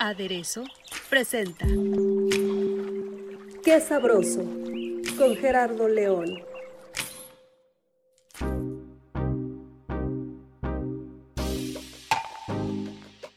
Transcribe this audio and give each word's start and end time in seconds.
Aderezo 0.00 0.64
presenta 1.08 1.64
Qué 3.62 3.80
sabroso 3.80 4.42
con 5.16 5.36
Gerardo 5.36 5.86
León. 5.86 6.42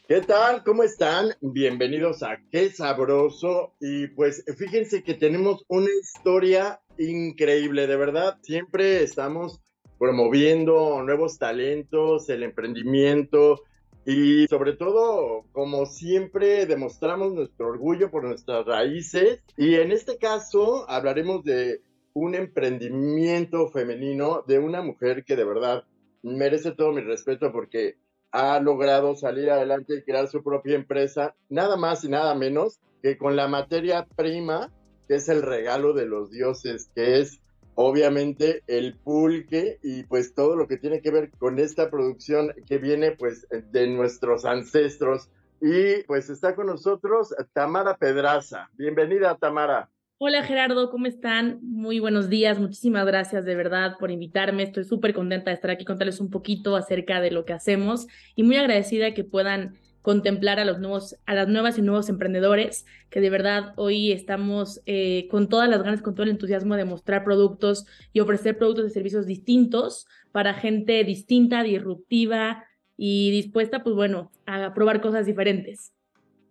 ¿Qué 0.07 0.21
tal? 0.21 0.63
¿Cómo 0.63 0.81
están? 0.81 1.33
Bienvenidos 1.41 2.23
a 2.23 2.39
Qué 2.49 2.71
Sabroso. 2.71 3.75
Y 3.79 4.07
pues 4.07 4.43
fíjense 4.57 5.03
que 5.03 5.13
tenemos 5.13 5.65
una 5.67 5.89
historia 6.01 6.81
increíble, 6.97 7.85
de 7.85 7.95
verdad. 7.95 8.39
Siempre 8.41 9.03
estamos 9.03 9.61
promoviendo 9.97 11.01
nuevos 11.03 11.37
talentos, 11.37 12.29
el 12.29 12.43
emprendimiento 12.43 13.61
y 14.09 14.47
sobre 14.47 14.71
todo, 14.71 15.43
como 15.51 15.85
siempre, 15.85 16.65
demostramos 16.65 17.33
nuestro 17.33 17.67
orgullo 17.67 18.09
por 18.09 18.23
nuestras 18.23 18.65
raíces. 18.65 19.43
Y 19.57 19.75
en 19.75 19.91
este 19.91 20.17
caso 20.17 20.89
hablaremos 20.89 21.43
de 21.43 21.81
un 22.13 22.33
emprendimiento 22.33 23.67
femenino 23.67 24.45
de 24.47 24.59
una 24.59 24.81
mujer 24.81 25.25
que 25.25 25.35
de 25.35 25.43
verdad 25.43 25.83
merece 26.23 26.71
todo 26.71 26.93
mi 26.93 27.01
respeto 27.01 27.51
porque 27.51 27.97
ha 28.31 28.59
logrado 28.61 29.13
salir 29.15 29.49
adelante 29.49 29.95
y 29.97 30.03
crear 30.03 30.29
su 30.29 30.41
propia 30.41 30.75
empresa, 30.75 31.35
nada 31.49 31.75
más 31.75 32.05
y 32.05 32.09
nada 32.09 32.33
menos 32.33 32.79
que 33.01 33.17
con 33.17 33.35
la 33.35 33.49
materia 33.49 34.07
prima, 34.15 34.71
que 35.09 35.15
es 35.15 35.27
el 35.27 35.41
regalo 35.41 35.91
de 35.91 36.05
los 36.05 36.31
dioses, 36.31 36.89
que 36.95 37.19
es 37.19 37.41
obviamente 37.79 38.63
el 38.65 38.95
pulque 38.95 39.77
y 39.83 40.01
pues 40.03 40.33
todo 40.33 40.55
lo 40.55 40.67
que 40.67 40.77
tiene 40.77 40.99
que 40.99 41.11
ver 41.11 41.29
con 41.37 41.59
esta 41.59 41.91
producción 41.91 42.51
que 42.65 42.79
viene 42.79 43.11
pues 43.11 43.47
de 43.71 43.87
nuestros 43.87 44.45
ancestros. 44.45 45.29
Y 45.61 46.03
pues 46.07 46.29
está 46.29 46.55
con 46.55 46.67
nosotros 46.67 47.35
Tamara 47.53 47.95
Pedraza. 47.97 48.69
Bienvenida, 48.73 49.37
Tamara. 49.39 49.91
Hola 50.17 50.41
Gerardo, 50.41 50.89
¿cómo 50.89 51.05
están? 51.05 51.59
Muy 51.61 51.99
buenos 51.99 52.27
días, 52.27 52.57
muchísimas 52.57 53.05
gracias 53.05 53.45
de 53.45 53.53
verdad 53.53 53.97
por 53.99 54.09
invitarme. 54.09 54.63
Estoy 54.63 54.83
súper 54.83 55.13
contenta 55.13 55.51
de 55.51 55.55
estar 55.55 55.69
aquí, 55.69 55.85
contarles 55.85 56.19
un 56.19 56.31
poquito 56.31 56.75
acerca 56.75 57.21
de 57.21 57.29
lo 57.29 57.45
que 57.45 57.53
hacemos 57.53 58.07
y 58.35 58.41
muy 58.41 58.55
agradecida 58.55 59.13
que 59.13 59.23
puedan 59.23 59.77
contemplar 60.07 60.57
a 60.57 60.63
los 60.63 60.79
nuevos, 60.79 61.17
a 61.25 61.33
las 61.33 61.49
nuevas 61.49 61.77
y 61.77 61.81
nuevos 61.81 62.07
emprendedores, 62.07 62.85
que 63.09 63.19
de 63.19 63.29
verdad 63.29 63.73
hoy 63.75 64.13
estamos 64.13 64.81
eh, 64.85 65.27
con 65.29 65.49
todas 65.49 65.67
las 65.67 65.83
ganas, 65.83 66.01
con 66.01 66.15
todo 66.15 66.23
el 66.23 66.29
entusiasmo 66.29 66.77
de 66.77 66.85
mostrar 66.85 67.25
productos 67.25 67.85
y 68.13 68.21
ofrecer 68.21 68.57
productos 68.57 68.85
y 68.85 68.91
servicios 68.91 69.25
distintos 69.25 70.07
para 70.31 70.53
gente 70.53 71.03
distinta, 71.03 71.61
disruptiva 71.61 72.63
y 72.95 73.31
dispuesta, 73.31 73.83
pues 73.83 73.97
bueno, 73.97 74.31
a 74.45 74.73
probar 74.73 75.01
cosas 75.01 75.25
diferentes. 75.25 75.91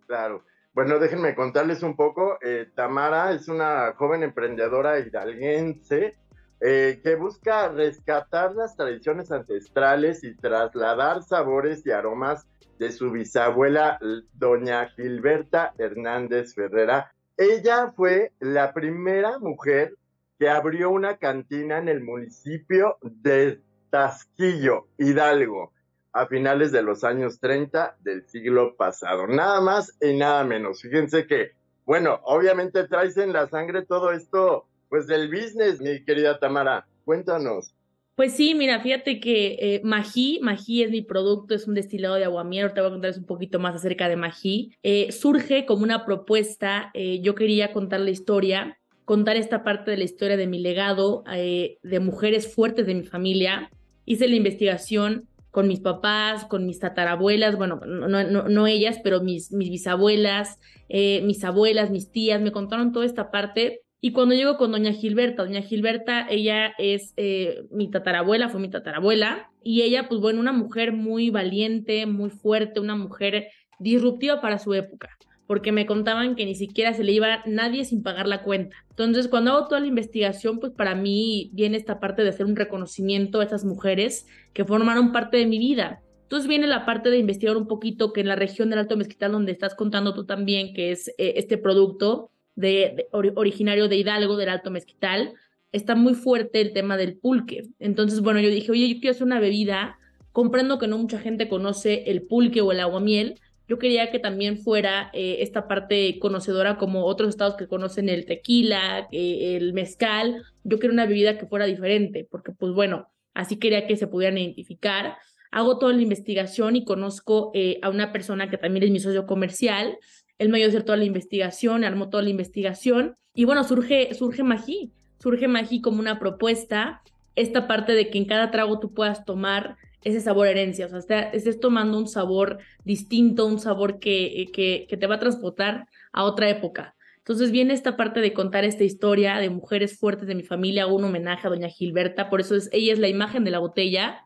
Claro. 0.05 0.45
Bueno, 0.73 0.99
déjenme 0.99 1.33
contarles 1.33 1.81
un 1.81 1.95
poco. 1.95 2.37
Eh, 2.43 2.67
Tamara 2.75 3.31
es 3.31 3.47
una 3.47 3.91
joven 3.93 4.21
emprendedora 4.21 4.99
hidalguense 4.99 6.15
eh, 6.59 6.99
que 7.03 7.15
busca 7.15 7.69
rescatar 7.69 8.55
las 8.55 8.75
tradiciones 8.75 9.31
ancestrales 9.31 10.23
y 10.23 10.35
trasladar 10.35 11.23
sabores 11.23 11.85
y 11.85 11.91
aromas 11.91 12.47
de 12.79 12.91
su 12.91 13.11
bisabuela, 13.11 13.99
doña 14.33 14.87
Gilberta 14.89 15.73
Hernández 15.77 16.53
Ferrera. 16.53 17.13
Ella 17.37 17.91
fue 17.95 18.33
la 18.39 18.73
primera 18.73 19.39
mujer 19.39 19.95
que 20.39 20.49
abrió 20.49 20.91
una 20.91 21.17
cantina 21.17 21.79
en 21.79 21.87
el 21.87 22.03
municipio 22.03 22.97
de 23.01 23.61
Tasquillo, 23.89 24.87
Hidalgo 24.97 25.71
a 26.17 26.25
finales 26.25 26.71
de 26.71 26.81
los 26.81 27.03
años 27.03 27.39
30 27.39 27.97
del 27.99 28.27
siglo 28.27 28.75
pasado. 28.75 29.27
Nada 29.27 29.61
más 29.61 29.95
y 30.01 30.17
nada 30.17 30.43
menos. 30.43 30.81
Fíjense 30.81 31.27
que, 31.27 31.51
bueno, 31.85 32.19
obviamente 32.23 32.87
traes 32.87 33.17
en 33.17 33.33
la 33.33 33.47
sangre 33.47 33.85
todo 33.85 34.11
esto, 34.11 34.65
pues 34.89 35.07
del 35.07 35.29
business, 35.29 35.79
mi 35.81 36.03
querida 36.03 36.39
Tamara. 36.39 36.87
Cuéntanos. 37.05 37.73
Pues 38.17 38.33
sí, 38.33 38.55
mira, 38.55 38.79
fíjate 38.79 39.19
que 39.19 39.57
eh, 39.59 39.81
Magí, 39.83 40.39
Magí 40.41 40.81
es 40.81 40.89
mi 40.89 41.03
producto, 41.03 41.53
es 41.53 41.67
un 41.67 41.75
destilado 41.75 42.15
de 42.15 42.25
aguamiel, 42.25 42.73
te 42.73 42.81
voy 42.81 42.87
a 42.87 42.91
contarles 42.93 43.19
un 43.19 43.27
poquito 43.27 43.59
más 43.59 43.75
acerca 43.75 44.09
de 44.09 44.15
Magí. 44.15 44.73
Eh, 44.81 45.11
surge 45.11 45.67
como 45.67 45.83
una 45.83 46.03
propuesta, 46.03 46.89
eh, 46.95 47.21
yo 47.21 47.35
quería 47.35 47.73
contar 47.73 47.99
la 47.99 48.09
historia, 48.09 48.79
contar 49.05 49.37
esta 49.37 49.63
parte 49.63 49.91
de 49.91 49.97
la 49.97 50.03
historia 50.03 50.35
de 50.35 50.47
mi 50.47 50.57
legado, 50.57 51.25
eh, 51.31 51.77
de 51.83 51.99
mujeres 51.99 52.51
fuertes 52.55 52.87
de 52.87 52.95
mi 52.95 53.03
familia. 53.03 53.69
Hice 54.05 54.27
la 54.27 54.35
investigación 54.35 55.27
con 55.51 55.67
mis 55.67 55.81
papás, 55.81 56.43
con 56.45 56.65
mis 56.65 56.79
tatarabuelas, 56.79 57.55
bueno, 57.55 57.79
no, 57.85 58.67
ellas, 58.67 58.99
pero 59.03 59.21
mis, 59.21 59.55
bisabuelas, 59.55 60.59
mis 60.89 61.43
abuelas, 61.43 61.91
mis 61.91 62.11
tías, 62.11 62.41
me 62.41 62.51
contaron 62.51 62.91
toda 62.91 63.05
esta 63.05 63.29
parte. 63.29 63.81
Y 63.99 64.11
cuando 64.11 64.35
llego 64.35 64.57
con 64.57 64.71
doña 64.71 64.93
Gilberta, 64.93 65.43
doña 65.43 65.61
Gilberta, 65.61 66.27
ella 66.29 66.73
es 66.77 67.13
eh, 67.17 67.63
mi 67.71 67.89
tatarabuela, 67.89 68.49
fue 68.49 68.59
mi 68.59 68.69
tatarabuela, 68.69 69.49
y 69.63 69.81
ella, 69.81 70.07
pues 70.07 70.21
bueno, 70.21 70.39
una 70.39 70.53
mujer 70.53 70.93
muy 70.93 71.29
valiente, 71.29 72.05
muy 72.05 72.29
fuerte, 72.29 72.79
una 72.79 72.95
mujer 72.95 73.47
disruptiva 73.79 74.39
para 74.39 74.59
su 74.59 74.73
época 74.73 75.09
porque 75.47 75.71
me 75.71 75.85
contaban 75.85 76.35
que 76.35 76.45
ni 76.45 76.55
siquiera 76.55 76.93
se 76.93 77.05
le 77.05 77.13
iba 77.13 77.41
nadie 77.45 77.85
sin 77.85 78.03
pagar 78.03 78.27
la 78.27 78.43
cuenta. 78.43 78.75
Entonces, 78.89 79.29
cuando 79.29 79.51
hago 79.51 79.67
toda 79.67 79.79
la 79.79 79.87
investigación, 79.87 80.59
pues 80.59 80.73
para 80.73 80.93
mí 80.93 81.49
viene 81.53 81.77
esta 81.77 81.99
parte 81.99 82.21
de 82.21 82.29
hacer 82.29 82.45
un 82.45 82.57
reconocimiento 82.57 83.39
a 83.39 83.45
esas 83.45 83.63
mujeres 83.63 84.27
que 84.53 84.65
formaron 84.65 85.13
parte 85.13 85.37
de 85.37 85.45
mi 85.45 85.57
vida. 85.57 86.01
Entonces 86.23 86.49
viene 86.49 86.67
la 86.67 86.85
parte 86.85 87.09
de 87.09 87.17
investigar 87.17 87.55
un 87.55 87.67
poquito 87.67 88.11
que 88.11 88.19
en 88.19 88.27
la 88.27 88.35
región 88.35 88.69
del 88.69 88.79
Alto 88.79 88.97
Mezquital, 88.97 89.31
donde 89.31 89.53
estás 89.53 89.73
contando 89.75 90.13
tú 90.13 90.25
también, 90.25 90.73
que 90.73 90.91
es 90.91 91.07
eh, 91.17 91.35
este 91.37 91.57
producto 91.57 92.31
de, 92.57 93.07
originario 93.11 93.87
de 93.87 93.95
Hidalgo, 93.95 94.35
del 94.35 94.49
Alto 94.49 94.69
Mezquital, 94.71 95.33
está 95.71 95.95
muy 95.95 96.15
fuerte 96.15 96.59
el 96.59 96.73
tema 96.73 96.97
del 96.97 97.17
pulque. 97.17 97.63
Entonces, 97.79 98.19
bueno, 98.19 98.41
yo 98.41 98.49
dije, 98.49 98.71
oye, 98.71 98.89
yo 98.89 98.99
quiero 98.99 99.11
hacer 99.11 99.23
una 99.23 99.39
bebida, 99.39 99.97
comprendo 100.33 100.79
que 100.79 100.87
no 100.87 100.97
mucha 100.97 101.19
gente 101.19 101.47
conoce 101.47 102.03
el 102.07 102.23
pulque 102.23 102.61
o 102.61 102.71
el 102.71 102.81
aguamiel, 102.81 103.39
yo 103.67 103.77
quería 103.79 104.11
que 104.11 104.19
también 104.19 104.57
fuera 104.57 105.09
eh, 105.13 105.37
esta 105.41 105.67
parte 105.67 106.19
conocedora 106.19 106.77
como 106.77 107.05
otros 107.05 107.29
estados 107.29 107.55
que 107.55 107.67
conocen 107.67 108.07
el 108.07 108.25
tequila, 108.25 109.07
eh, 109.11 109.57
el 109.57 109.73
mezcal. 109.73 110.43
Yo 110.63 110.79
quería 110.79 110.93
una 110.93 111.05
bebida 111.05 111.37
que 111.37 111.47
fuera 111.47 111.65
diferente, 111.65 112.25
porque 112.31 112.53
pues 112.53 112.71
bueno, 112.71 113.09
así 113.33 113.57
quería 113.57 113.85
que 113.85 113.97
se 113.97 114.07
pudieran 114.07 114.37
identificar. 114.37 115.17
Hago 115.51 115.79
toda 115.79 115.91
la 115.93 116.01
investigación 116.01 116.77
y 116.77 116.85
conozco 116.85 117.51
eh, 117.53 117.79
a 117.81 117.89
una 117.89 118.13
persona 118.13 118.49
que 118.49 118.57
también 118.57 118.83
es 118.83 118.91
mi 118.91 118.99
socio 119.01 119.25
comercial. 119.25 119.97
Él 120.39 120.49
me 120.49 120.57
ayudó 120.57 120.67
a 120.67 120.71
hacer 120.71 120.83
toda 120.83 120.97
la 120.97 121.05
investigación, 121.05 121.83
armó 121.83 122.09
toda 122.09 122.23
la 122.23 122.29
investigación. 122.29 123.15
Y 123.33 123.45
bueno, 123.45 123.63
surge, 123.63 124.13
surge 124.13 124.43
Magí. 124.43 124.91
Surge 125.19 125.47
Magí 125.47 125.81
como 125.81 125.99
una 125.99 126.19
propuesta. 126.19 127.01
Esta 127.35 127.67
parte 127.67 127.93
de 127.93 128.09
que 128.09 128.17
en 128.17 128.25
cada 128.25 128.51
trago 128.51 128.79
tú 128.79 128.93
puedas 128.93 129.25
tomar 129.25 129.77
ese 130.03 130.21
sabor 130.21 130.47
herencia, 130.47 130.85
o 130.85 130.89
sea, 131.01 131.19
estés 131.33 131.59
tomando 131.59 131.97
un 131.97 132.07
sabor 132.07 132.59
distinto, 132.85 133.45
un 133.45 133.59
sabor 133.59 133.99
que, 133.99 134.45
que, 134.53 134.85
que, 134.87 134.95
te 134.97 135.07
va 135.07 135.15
a 135.15 135.19
transportar 135.19 135.87
a 136.13 136.23
otra 136.23 136.49
época. 136.49 136.95
Entonces 137.17 137.51
viene 137.51 137.73
esta 137.73 137.97
parte 137.97 138.21
de 138.21 138.31
contar 138.31 138.63
esta 138.63 138.85
historia 138.85 139.37
de 139.37 139.49
mujeres 139.49 139.99
fuertes 139.99 140.27
de 140.27 140.35
mi 140.35 140.43
familia, 140.43 140.87
un 140.87 141.03
homenaje 141.03 141.45
a 141.45 141.49
doña 141.49 141.67
Gilberta, 141.67 142.29
por 142.29 142.39
eso 142.39 142.55
es, 142.55 142.69
ella 142.71 142.93
es 142.93 142.99
la 142.99 143.09
imagen 143.09 143.43
de 143.43 143.51
la 143.51 143.59
botella. 143.59 144.23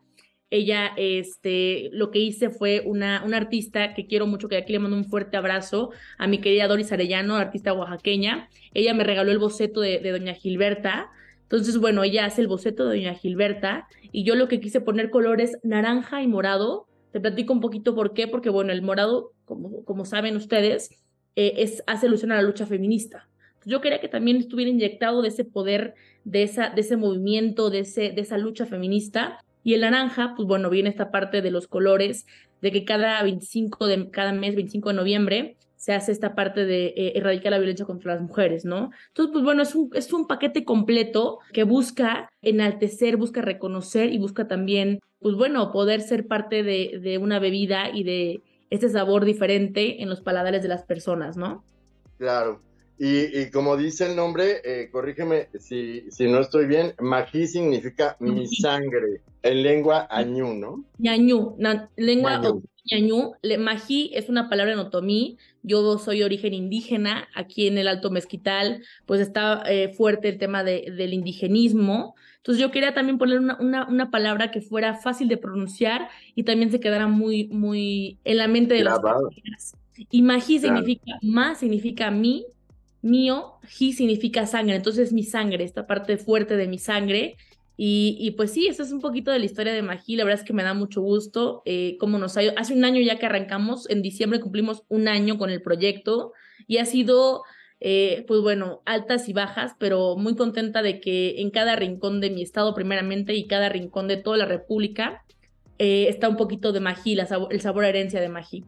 Ella, 0.51 0.91
este, 0.97 1.89
lo 1.91 2.11
que 2.11 2.19
hice 2.19 2.51
fue 2.51 2.83
una, 2.85 3.23
una 3.25 3.37
artista 3.37 3.95
que 3.95 4.05
quiero 4.05 4.27
mucho, 4.27 4.47
que 4.47 4.57
aquí 4.57 4.73
le 4.73 4.79
mando 4.79 4.95
un 4.95 5.05
fuerte 5.05 5.37
abrazo 5.37 5.89
a 6.19 6.27
mi 6.27 6.39
querida 6.39 6.67
Doris 6.67 6.91
Arellano, 6.91 7.37
artista 7.37 7.73
oaxaqueña. 7.73 8.49
Ella 8.75 8.93
me 8.93 9.03
regaló 9.03 9.31
el 9.31 9.39
boceto 9.39 9.81
de, 9.81 9.99
doña 10.11 10.35
Gilberta 10.35 11.09
entonces, 11.51 11.77
bueno, 11.79 12.01
ella 12.05 12.25
hace 12.25 12.39
el 12.39 12.47
boceto 12.47 12.87
de 12.87 12.95
Doña 12.95 13.13
Gilberta 13.13 13.85
y 14.13 14.23
yo 14.23 14.35
lo 14.35 14.47
que 14.47 14.61
quise 14.61 14.79
poner 14.79 15.09
colores 15.09 15.57
naranja 15.63 16.21
y 16.21 16.27
morado. 16.27 16.87
Te 17.11 17.19
platico 17.19 17.51
un 17.51 17.59
poquito 17.59 17.93
por 17.93 18.13
qué, 18.13 18.25
porque 18.25 18.49
bueno, 18.49 18.71
el 18.71 18.81
morado, 18.81 19.33
como, 19.43 19.83
como 19.83 20.05
saben 20.05 20.37
ustedes, 20.37 20.91
eh, 21.35 21.55
es, 21.57 21.83
hace 21.87 22.07
alusión 22.07 22.31
a 22.31 22.35
la 22.35 22.41
lucha 22.41 22.65
feminista. 22.65 23.27
yo 23.65 23.81
quería 23.81 23.99
que 23.99 24.07
también 24.07 24.37
estuviera 24.37 24.71
inyectado 24.71 25.21
de 25.21 25.27
ese 25.27 25.43
poder, 25.43 25.93
de, 26.23 26.43
esa, 26.43 26.69
de 26.69 26.79
ese 26.79 26.95
movimiento, 26.95 27.69
de, 27.69 27.79
ese, 27.79 28.11
de 28.11 28.21
esa 28.21 28.37
lucha 28.37 28.65
feminista. 28.65 29.43
Y 29.63 29.73
el 29.73 29.81
naranja, 29.81 30.33
pues 30.35 30.47
bueno, 30.47 30.69
viene 30.69 30.89
esta 30.89 31.11
parte 31.11 31.41
de 31.41 31.51
los 31.51 31.67
colores, 31.67 32.25
de 32.61 32.71
que 32.71 32.85
cada 32.85 33.21
25 33.23 33.87
de 33.87 34.09
cada 34.11 34.33
mes, 34.33 34.55
25 34.55 34.89
de 34.89 34.95
noviembre, 34.95 35.57
se 35.75 35.93
hace 35.93 36.11
esta 36.11 36.35
parte 36.35 36.65
de 36.65 36.93
eh, 36.95 37.13
erradicar 37.15 37.51
la 37.51 37.57
violencia 37.57 37.87
contra 37.87 38.13
las 38.13 38.21
mujeres, 38.21 38.65
¿no? 38.65 38.91
Entonces, 39.07 39.31
pues 39.33 39.43
bueno, 39.43 39.63
es 39.63 39.73
un, 39.73 39.89
es 39.93 40.13
un 40.13 40.27
paquete 40.27 40.63
completo 40.63 41.39
que 41.53 41.63
busca 41.63 42.29
enaltecer, 42.43 43.17
busca 43.17 43.41
reconocer 43.41 44.13
y 44.13 44.19
busca 44.19 44.47
también, 44.47 44.99
pues 45.19 45.35
bueno, 45.35 45.71
poder 45.71 46.01
ser 46.01 46.27
parte 46.27 46.61
de, 46.61 46.99
de 47.01 47.17
una 47.17 47.39
bebida 47.39 47.89
y 47.91 48.03
de 48.03 48.43
este 48.69 48.89
sabor 48.89 49.25
diferente 49.25 50.03
en 50.03 50.09
los 50.09 50.21
paladares 50.21 50.61
de 50.61 50.69
las 50.69 50.83
personas, 50.83 51.35
¿no? 51.35 51.63
Claro. 52.19 52.61
Y, 53.03 53.49
como 53.49 53.77
dice 53.77 54.05
el 54.05 54.15
nombre, 54.15 54.61
eh, 54.63 54.91
corrígeme 54.91 55.47
si, 55.57 56.05
si 56.11 56.27
no 56.27 56.39
estoy 56.39 56.67
bien, 56.67 56.93
mají 56.99 57.47
significa 57.47 58.15
mi 58.19 58.45
sangre, 58.45 59.21
en 59.41 59.63
lengua 59.63 60.05
añú, 60.07 60.53
¿no? 60.53 60.85
Ñañú, 60.99 61.57
lengua 61.97 62.39
ñañú. 62.91 63.33
Mají 63.57 64.11
es 64.13 64.29
una 64.29 64.49
palabra 64.49 64.73
en 64.73 64.79
otomí. 64.79 65.39
Yo 65.63 65.97
soy 65.97 66.19
de 66.19 66.25
origen 66.25 66.53
indígena, 66.53 67.27
aquí 67.33 67.65
en 67.65 67.79
el 67.79 67.87
Alto 67.87 68.11
Mezquital, 68.11 68.83
pues 69.07 69.19
está 69.19 69.63
eh, 69.65 69.89
fuerte 69.89 70.29
el 70.29 70.37
tema 70.37 70.63
de, 70.63 70.93
del 70.95 71.15
indigenismo. 71.15 72.13
Entonces 72.37 72.61
yo 72.61 72.69
quería 72.69 72.93
también 72.93 73.17
poner 73.17 73.39
una, 73.39 73.57
una, 73.59 73.87
una, 73.87 74.11
palabra 74.11 74.51
que 74.51 74.61
fuera 74.61 74.93
fácil 74.93 75.27
de 75.27 75.37
pronunciar 75.37 76.07
y 76.35 76.43
también 76.43 76.69
se 76.69 76.79
quedara 76.79 77.07
muy, 77.07 77.47
muy 77.47 78.19
en 78.25 78.37
la 78.37 78.47
mente 78.47 78.75
de 78.75 78.83
las 78.83 78.99
personas. 78.99 79.75
Y 80.11 80.21
mají 80.21 80.59
significa, 80.59 81.17
más 81.21 81.59
significa 81.59 82.11
mí, 82.11 82.45
mío, 83.01 83.53
ji 83.67 83.93
significa 83.93 84.45
sangre, 84.45 84.75
entonces 84.75 85.13
mi 85.13 85.23
sangre, 85.23 85.63
esta 85.63 85.87
parte 85.87 86.17
fuerte 86.17 86.57
de 86.57 86.67
mi 86.67 86.77
sangre. 86.77 87.37
Y, 87.83 88.29
pues 88.37 88.51
sí, 88.51 88.67
eso 88.67 88.83
es 88.83 88.91
un 88.91 89.01
poquito 89.01 89.31
de 89.31 89.39
la 89.39 89.45
historia 89.45 89.73
de 89.73 89.81
Magí, 89.81 90.15
la 90.15 90.23
verdad 90.23 90.41
es 90.41 90.45
que 90.45 90.53
me 90.53 90.61
da 90.61 90.75
mucho 90.75 91.01
gusto 91.01 91.63
eh, 91.65 91.97
nos 91.99 92.37
ha. 92.37 92.41
Hace 92.55 92.75
un 92.75 92.85
año 92.85 93.01
ya 93.01 93.17
que 93.17 93.25
arrancamos, 93.25 93.89
en 93.89 94.03
diciembre 94.03 94.39
cumplimos 94.39 94.83
un 94.87 95.07
año 95.07 95.39
con 95.39 95.49
el 95.49 95.63
proyecto 95.63 96.33
y 96.67 96.77
ha 96.77 96.85
sido, 96.85 97.41
eh, 97.79 98.23
pues 98.27 98.41
bueno, 98.41 98.83
altas 98.85 99.27
y 99.29 99.33
bajas, 99.33 99.73
pero 99.79 100.15
muy 100.15 100.35
contenta 100.35 100.83
de 100.83 100.99
que 100.99 101.41
en 101.41 101.49
cada 101.49 101.75
rincón 101.75 102.21
de 102.21 102.29
mi 102.29 102.43
estado 102.43 102.75
primeramente 102.75 103.33
y 103.33 103.47
cada 103.47 103.67
rincón 103.67 104.07
de 104.07 104.17
toda 104.17 104.37
la 104.37 104.45
República 104.45 105.23
eh, 105.79 106.05
está 106.07 106.29
un 106.29 106.37
poquito 106.37 106.73
de 106.73 106.81
Magí, 106.81 107.17
el 107.17 107.61
sabor 107.61 107.85
herencia 107.85 108.21
de 108.21 108.29
Magí. 108.29 108.63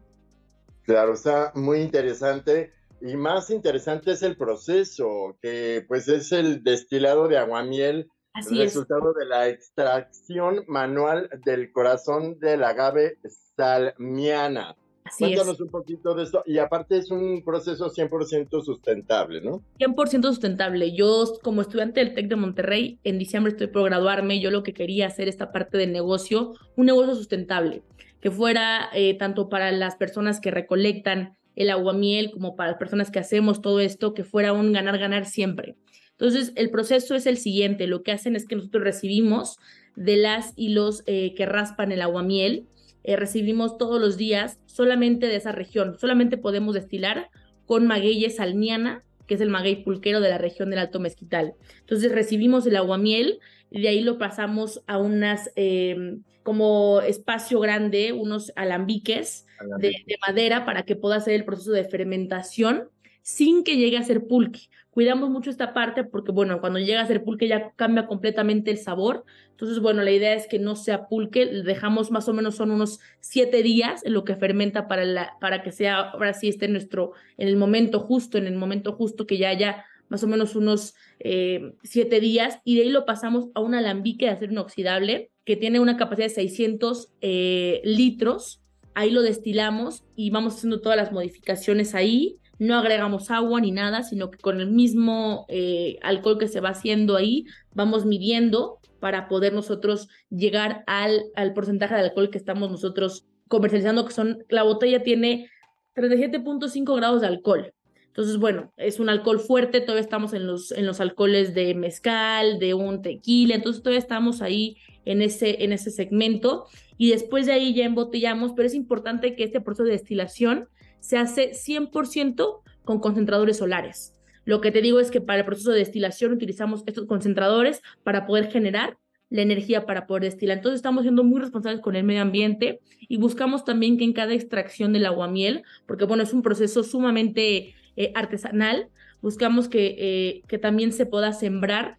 Claro, 0.85 1.13
está 1.13 1.51
muy 1.53 1.81
interesante. 1.81 2.73
Y 3.05 3.17
más 3.17 3.49
interesante 3.49 4.11
es 4.11 4.23
el 4.23 4.37
proceso, 4.37 5.37
que 5.41 5.83
pues 5.89 6.07
es 6.07 6.31
el 6.31 6.63
destilado 6.63 7.27
de 7.27 7.37
aguamiel, 7.37 8.07
Así 8.33 8.57
resultado 8.57 9.13
de 9.13 9.25
la 9.25 9.49
extracción 9.49 10.63
manual 10.67 11.29
del 11.45 11.71
corazón 11.73 12.39
del 12.39 12.63
agave 12.63 13.17
salmiana. 13.57 14.77
Así 15.03 15.25
Cuéntanos 15.25 15.59
un 15.59 15.69
poquito 15.69 16.15
de 16.15 16.23
esto. 16.23 16.43
Y 16.45 16.59
aparte 16.59 16.97
es 16.97 17.11
un 17.11 17.43
proceso 17.43 17.91
100% 17.91 18.63
sustentable, 18.63 19.41
¿no? 19.41 19.61
100% 19.79 20.23
sustentable. 20.23 20.95
Yo, 20.95 21.25
como 21.43 21.61
estudiante 21.61 21.99
del 21.99 22.15
TEC 22.15 22.29
de 22.29 22.35
Monterrey, 22.37 22.99
en 23.03 23.19
diciembre 23.19 23.51
estoy 23.51 23.67
por 23.67 23.83
graduarme. 23.83 24.39
Yo 24.39 24.49
lo 24.49 24.63
que 24.63 24.73
quería 24.73 25.07
hacer 25.07 25.27
esta 25.27 25.51
parte 25.51 25.77
del 25.77 25.91
negocio, 25.91 26.53
un 26.77 26.85
negocio 26.85 27.15
sustentable, 27.15 27.83
que 28.21 28.31
fuera 28.31 28.89
eh, 28.93 29.17
tanto 29.17 29.49
para 29.49 29.73
las 29.73 29.97
personas 29.97 30.39
que 30.39 30.51
recolectan 30.51 31.37
el 31.55 31.69
aguamiel, 31.69 32.31
como 32.31 32.55
para 32.55 32.71
las 32.71 32.79
personas 32.79 33.11
que 33.11 33.19
hacemos 33.19 33.61
todo 33.61 33.79
esto, 33.79 34.13
que 34.13 34.23
fuera 34.23 34.53
un 34.53 34.73
ganar-ganar 34.73 35.25
siempre. 35.25 35.75
Entonces, 36.11 36.51
el 36.55 36.69
proceso 36.69 37.15
es 37.15 37.25
el 37.25 37.37
siguiente. 37.37 37.87
Lo 37.87 38.03
que 38.03 38.11
hacen 38.11 38.35
es 38.35 38.45
que 38.45 38.55
nosotros 38.55 38.83
recibimos 38.83 39.57
de 39.95 40.17
las 40.17 40.53
y 40.55 40.69
los 40.69 41.03
eh, 41.05 41.33
que 41.35 41.45
raspan 41.45 41.91
el 41.91 42.01
aguamiel, 42.01 42.67
eh, 43.03 43.15
recibimos 43.15 43.77
todos 43.77 43.99
los 43.99 44.17
días 44.17 44.59
solamente 44.65 45.27
de 45.27 45.35
esa 45.35 45.51
región. 45.51 45.97
Solamente 45.99 46.37
podemos 46.37 46.73
destilar 46.75 47.29
con 47.65 47.87
maguey 47.87 48.29
salmiana, 48.29 49.03
que 49.33 49.37
es 49.37 49.41
el 49.41 49.49
maguey 49.49 49.83
pulquero 49.83 50.21
de 50.21 50.29
la 50.29 50.37
región 50.37 50.69
del 50.69 50.77
Alto 50.77 50.99
Mezquital. 50.99 51.55
Entonces, 51.79 52.11
recibimos 52.11 52.67
el 52.67 52.75
aguamiel 52.75 53.39
y 53.71 53.81
de 53.81 53.87
ahí 53.87 54.01
lo 54.01 54.19
pasamos 54.19 54.83
a 54.85 54.99
unas, 54.99 55.51
em, 55.55 56.21
como 56.43 57.01
espacio 57.01 57.59
grande, 57.59 58.13
unos 58.13 58.53
alambiques 58.55 59.47
de, 59.79 59.95
madera 60.21 60.65
para 60.65 60.83
que 60.83 60.95
pueda 60.95 61.15
hacer 61.15 61.33
el 61.33 61.45
proceso 61.45 61.71
de 61.71 61.83
fermentación 61.85 62.89
sin 63.23 63.63
que 63.63 63.77
llegue 63.77 63.97
a 63.97 64.03
ser 64.03 64.27
pulque. 64.27 64.69
Cuidamos 64.91 65.31
mucho 65.31 65.49
esta 65.49 65.73
parte 65.73 66.03
porque, 66.03 66.31
bueno, 66.31 66.61
cuando 66.61 66.77
llega 66.77 67.01
a 67.01 67.07
ser 67.07 67.23
pulque 67.23 67.47
ya 67.47 67.71
cambia 67.71 68.05
completamente 68.05 68.69
el 68.69 68.77
sabor. 68.77 69.25
Entonces, 69.49 69.79
bueno, 69.79 70.03
la 70.03 70.11
idea 70.11 70.35
es 70.35 70.45
que 70.45 70.59
no 70.59 70.75
sea 70.75 71.07
pulque, 71.07 71.47
dejamos 71.47 72.11
más 72.11 72.29
o 72.29 72.33
menos 72.33 72.55
son 72.55 72.69
unos 72.69 72.99
siete 73.19 73.63
días 73.63 74.05
en 74.05 74.13
lo 74.13 74.23
que 74.23 74.35
fermenta 74.35 74.87
para, 74.87 75.37
para 75.39 75.63
que 75.63 75.71
sea, 75.71 76.11
ahora 76.11 76.33
sí 76.33 76.47
esté 76.47 76.67
nuestro, 76.67 77.13
en 77.37 77.47
el 77.47 77.55
momento 77.55 77.99
justo, 78.01 78.37
en 78.37 78.45
el 78.45 78.55
momento 78.55 78.93
justo 78.93 79.25
que 79.25 79.39
ya 79.39 79.49
haya 79.49 79.85
más 80.09 80.23
o 80.23 80.27
menos 80.27 80.55
unos 80.55 80.93
eh, 81.19 81.73
siete 81.81 82.19
días 82.19 82.59
y 82.63 82.75
de 82.75 82.83
ahí 82.83 82.89
lo 82.89 83.05
pasamos 83.05 83.47
a 83.55 83.61
un 83.61 83.73
alambique 83.73 84.25
de 84.25 84.31
acero 84.31 84.51
inoxidable 84.51 85.31
que 85.43 85.55
tiene 85.55 85.79
una 85.79 85.97
capacidad 85.97 86.27
de 86.27 86.35
600 86.35 87.11
eh, 87.21 87.81
litros. 87.83 88.61
Ahí 88.93 89.09
lo 89.09 89.23
destilamos 89.23 90.03
y 90.15 90.29
vamos 90.29 90.55
haciendo 90.55 90.81
todas 90.81 90.97
las 90.97 91.11
modificaciones 91.11 91.95
ahí. 91.95 92.37
No 92.59 92.75
agregamos 92.75 93.31
agua 93.31 93.61
ni 93.61 93.71
nada, 93.71 94.03
sino 94.03 94.29
que 94.29 94.37
con 94.37 94.59
el 94.59 94.71
mismo 94.71 95.45
eh, 95.49 95.97
alcohol 96.01 96.37
que 96.37 96.47
se 96.47 96.59
va 96.59 96.69
haciendo 96.69 97.15
ahí, 97.15 97.45
vamos 97.73 98.05
midiendo 98.05 98.79
para 98.99 99.27
poder 99.27 99.53
nosotros 99.53 100.07
llegar 100.29 100.83
al, 100.87 101.23
al 101.35 101.53
porcentaje 101.53 101.95
de 101.95 102.01
alcohol 102.01 102.29
que 102.29 102.37
estamos 102.37 102.71
nosotros 102.71 103.25
comercializando, 103.47 104.05
que 104.05 104.13
son, 104.13 104.45
la 104.49 104.63
botella 104.63 105.03
tiene 105.03 105.49
37.5 105.95 106.95
grados 106.95 107.21
de 107.21 107.27
alcohol. 107.27 107.73
Entonces, 108.07 108.37
bueno, 108.37 108.71
es 108.77 108.99
un 108.99 109.09
alcohol 109.09 109.39
fuerte, 109.39 109.81
todavía 109.81 110.01
estamos 110.01 110.33
en 110.33 110.45
los, 110.45 110.71
en 110.71 110.85
los 110.85 110.99
alcoholes 110.99 111.55
de 111.55 111.73
mezcal, 111.73 112.59
de 112.59 112.75
un 112.75 113.01
tequila, 113.01 113.55
entonces 113.55 113.81
todavía 113.81 113.99
estamos 113.99 114.43
ahí 114.43 114.77
en 115.03 115.23
ese, 115.23 115.63
en 115.63 115.73
ese 115.73 115.89
segmento 115.89 116.67
y 116.97 117.09
después 117.09 117.47
de 117.47 117.53
ahí 117.53 117.73
ya 117.73 117.85
embotellamos, 117.85 118.53
pero 118.55 118.67
es 118.67 118.75
importante 118.75 119.35
que 119.35 119.43
este 119.43 119.61
proceso 119.61 119.85
de 119.85 119.93
destilación 119.93 120.69
se 121.03 121.17
hace 121.17 121.51
100% 121.51 122.61
con 122.85 122.99
concentradores 123.01 123.57
solares. 123.57 124.13
Lo 124.45 124.61
que 124.61 124.71
te 124.71 124.81
digo 124.81 125.01
es 125.01 125.11
que 125.11 125.19
para 125.19 125.39
el 125.39 125.45
proceso 125.45 125.71
de 125.71 125.79
destilación 125.79 126.31
utilizamos 126.31 126.81
estos 126.85 127.07
concentradores 127.07 127.81
para 128.03 128.25
poder 128.25 128.49
generar 128.49 128.97
la 129.29 129.41
energía 129.41 129.85
para 129.85 130.07
poder 130.07 130.23
destilar. 130.23 130.57
Entonces 130.57 130.77
estamos 130.77 131.03
siendo 131.03 131.25
muy 131.25 131.41
responsables 131.41 131.81
con 131.81 131.97
el 131.97 132.05
medio 132.05 132.21
ambiente 132.21 132.79
y 133.01 133.17
buscamos 133.17 133.65
también 133.65 133.97
que 133.97 134.05
en 134.05 134.13
cada 134.13 134.33
extracción 134.33 134.93
del 134.93 135.05
aguamiel, 135.05 135.63
porque 135.87 136.05
bueno, 136.05 136.23
es 136.23 136.31
un 136.31 136.41
proceso 136.41 136.83
sumamente 136.83 137.75
eh, 137.97 138.13
artesanal, 138.15 138.87
buscamos 139.21 139.67
que, 139.67 139.95
eh, 139.97 140.41
que, 140.47 140.57
también 140.57 140.93
se 140.93 141.05
pueda 141.05 141.33
sembrar 141.33 141.97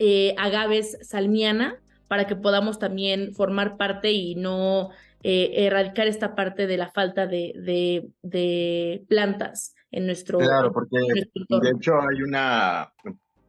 eh, 0.00 0.34
agaves 0.38 0.98
salmiana 1.02 1.76
para 2.08 2.26
que 2.26 2.34
podamos 2.34 2.80
también 2.80 3.32
formar 3.32 3.76
parte 3.76 4.10
y 4.10 4.34
no 4.34 4.90
erradicar 5.22 6.06
esta 6.08 6.34
parte 6.34 6.66
de 6.66 6.76
la 6.76 6.90
falta 6.90 7.26
de, 7.26 8.10
de, 8.22 9.04
plantas 9.08 9.74
en 9.90 10.06
nuestro 10.06 10.38
Claro, 10.38 10.72
porque 10.72 10.96
de 10.98 11.70
hecho 11.76 12.00
hay 12.00 12.22
una 12.22 12.92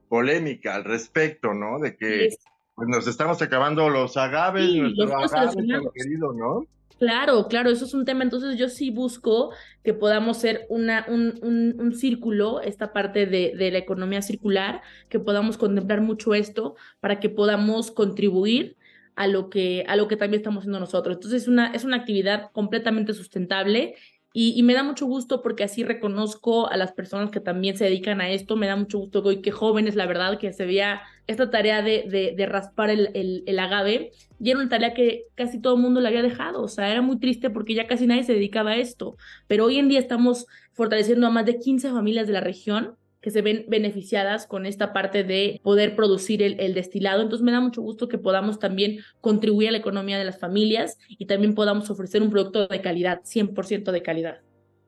polémica 0.07 0.75
al 0.75 0.83
respecto, 0.83 1.53
¿no? 1.53 1.79
De 1.79 1.95
que 1.95 2.29
pues, 2.75 2.87
nos 2.87 3.07
estamos 3.07 3.41
acabando 3.41 3.89
los 3.89 4.17
agaves, 4.17 4.75
nuestro 4.75 5.17
agave 5.17 5.55
querido, 5.93 6.33
¿no? 6.33 6.65
Claro, 6.99 7.47
claro, 7.47 7.69
eso 7.69 7.85
es 7.85 7.93
un 7.93 8.05
tema. 8.05 8.23
Entonces 8.23 8.57
yo 8.57 8.69
sí 8.69 8.91
busco 8.91 9.51
que 9.83 9.93
podamos 9.93 10.37
ser 10.37 10.65
una, 10.69 11.05
un, 11.09 11.75
un, 11.77 11.95
círculo, 11.95 12.61
esta 12.61 12.93
parte 12.93 13.25
de, 13.25 13.53
de, 13.57 13.71
la 13.71 13.79
economía 13.79 14.21
circular, 14.21 14.81
que 15.09 15.19
podamos 15.19 15.57
contemplar 15.57 16.01
mucho 16.01 16.33
esto 16.33 16.75
para 16.99 17.19
que 17.19 17.29
podamos 17.29 17.91
contribuir 17.91 18.77
a 19.15 19.27
lo 19.27 19.49
que, 19.49 19.83
a 19.87 19.95
lo 19.95 20.07
que 20.07 20.17
también 20.17 20.39
estamos 20.39 20.61
haciendo 20.61 20.79
nosotros. 20.79 21.17
Entonces 21.17 21.43
es 21.43 21.47
una, 21.47 21.67
es 21.67 21.83
una 21.83 21.97
actividad 21.97 22.51
completamente 22.51 23.13
sustentable 23.13 23.95
y, 24.35 24.63
me 24.63 24.73
da 24.73 24.81
mucho 24.81 25.05
gusto 25.05 25.43
porque 25.43 25.63
así 25.63 25.83
reconozco 25.83 26.67
a 26.67 26.75
las 26.75 26.91
personas 26.91 27.29
que 27.29 27.39
también 27.39 27.77
se 27.77 27.83
dedican 27.83 28.19
a 28.19 28.31
esto. 28.31 28.55
Me 28.55 28.65
da 28.65 28.75
mucho 28.75 28.97
gusto 28.97 29.21
que, 29.21 29.41
que 29.43 29.51
jóvenes, 29.51 29.95
la 29.95 30.07
verdad, 30.07 30.39
que 30.39 30.51
se 30.53 30.65
veía 30.65 31.03
esta 31.27 31.51
tarea 31.51 31.83
de, 31.83 32.33
de, 32.35 32.45
raspar 32.47 32.89
el, 32.89 33.43
el, 33.45 33.59
agave. 33.59 34.11
Y 34.39 34.49
era 34.49 34.59
una 34.59 34.69
tarea 34.69 34.95
que 34.95 35.25
casi 35.35 35.61
todo 35.61 35.75
el 35.75 35.81
mundo 35.83 36.01
la 36.01 36.09
había 36.09 36.23
dejado. 36.23 36.63
O 36.63 36.67
sea, 36.67 36.91
era 36.91 37.03
muy 37.03 37.19
triste 37.19 37.51
porque 37.51 37.75
ya 37.75 37.85
casi 37.85 38.07
nadie 38.07 38.23
se 38.23 38.33
dedicaba 38.33 38.71
a 38.71 38.77
esto. 38.77 39.17
Pero 39.45 39.65
hoy 39.65 39.77
en 39.77 39.87
día 39.87 39.99
estamos 39.99 40.47
fortaleciendo 40.71 41.27
a 41.27 41.29
más 41.29 41.45
de 41.45 41.59
15 41.59 41.91
familias 41.91 42.25
de 42.25 42.33
la 42.33 42.41
región 42.41 42.95
que 43.23 43.31
se 43.31 43.41
ven 43.41 43.63
beneficiadas 43.69 44.45
con 44.45 44.65
esta 44.65 44.91
parte 44.91 45.23
de 45.23 45.61
poder 45.63 45.95
producir 45.95 46.43
el, 46.43 46.73
destilado. 46.73 47.21
Entonces 47.21 47.43
me 47.43 47.53
da 47.53 47.61
mucho 47.61 47.81
gusto 47.81 48.09
que 48.09 48.17
podamos 48.17 48.59
también 48.59 48.99
contribuir 49.21 49.69
a 49.69 49.71
la 49.71 49.77
economía 49.77 50.17
de 50.17 50.25
las 50.25 50.37
familias 50.37 50.97
y 51.07 51.25
también 51.25 51.55
podamos 51.55 51.89
ofrecer 51.89 52.21
un 52.21 52.29
producto 52.29 52.67
de 52.67 52.81
calidad, 52.81 53.21
100% 53.21 53.91
de 53.91 54.01
calidad. 54.01 54.41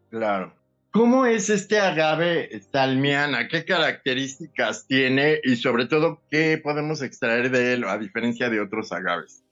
Claro. 0.09 0.53
¿Cómo 0.91 1.25
es 1.25 1.49
este 1.49 1.79
agave 1.79 2.61
salmiana? 2.73 3.47
¿Qué 3.47 3.63
características 3.63 4.85
tiene 4.85 5.39
y 5.43 5.55
sobre 5.55 5.85
todo 5.85 6.21
qué 6.29 6.59
podemos 6.61 7.01
extraer 7.01 7.51
de 7.51 7.73
él 7.73 7.85
a 7.85 7.97
diferencia 7.97 8.49
de 8.49 8.59
otros 8.59 8.91
agaves? 8.91 9.44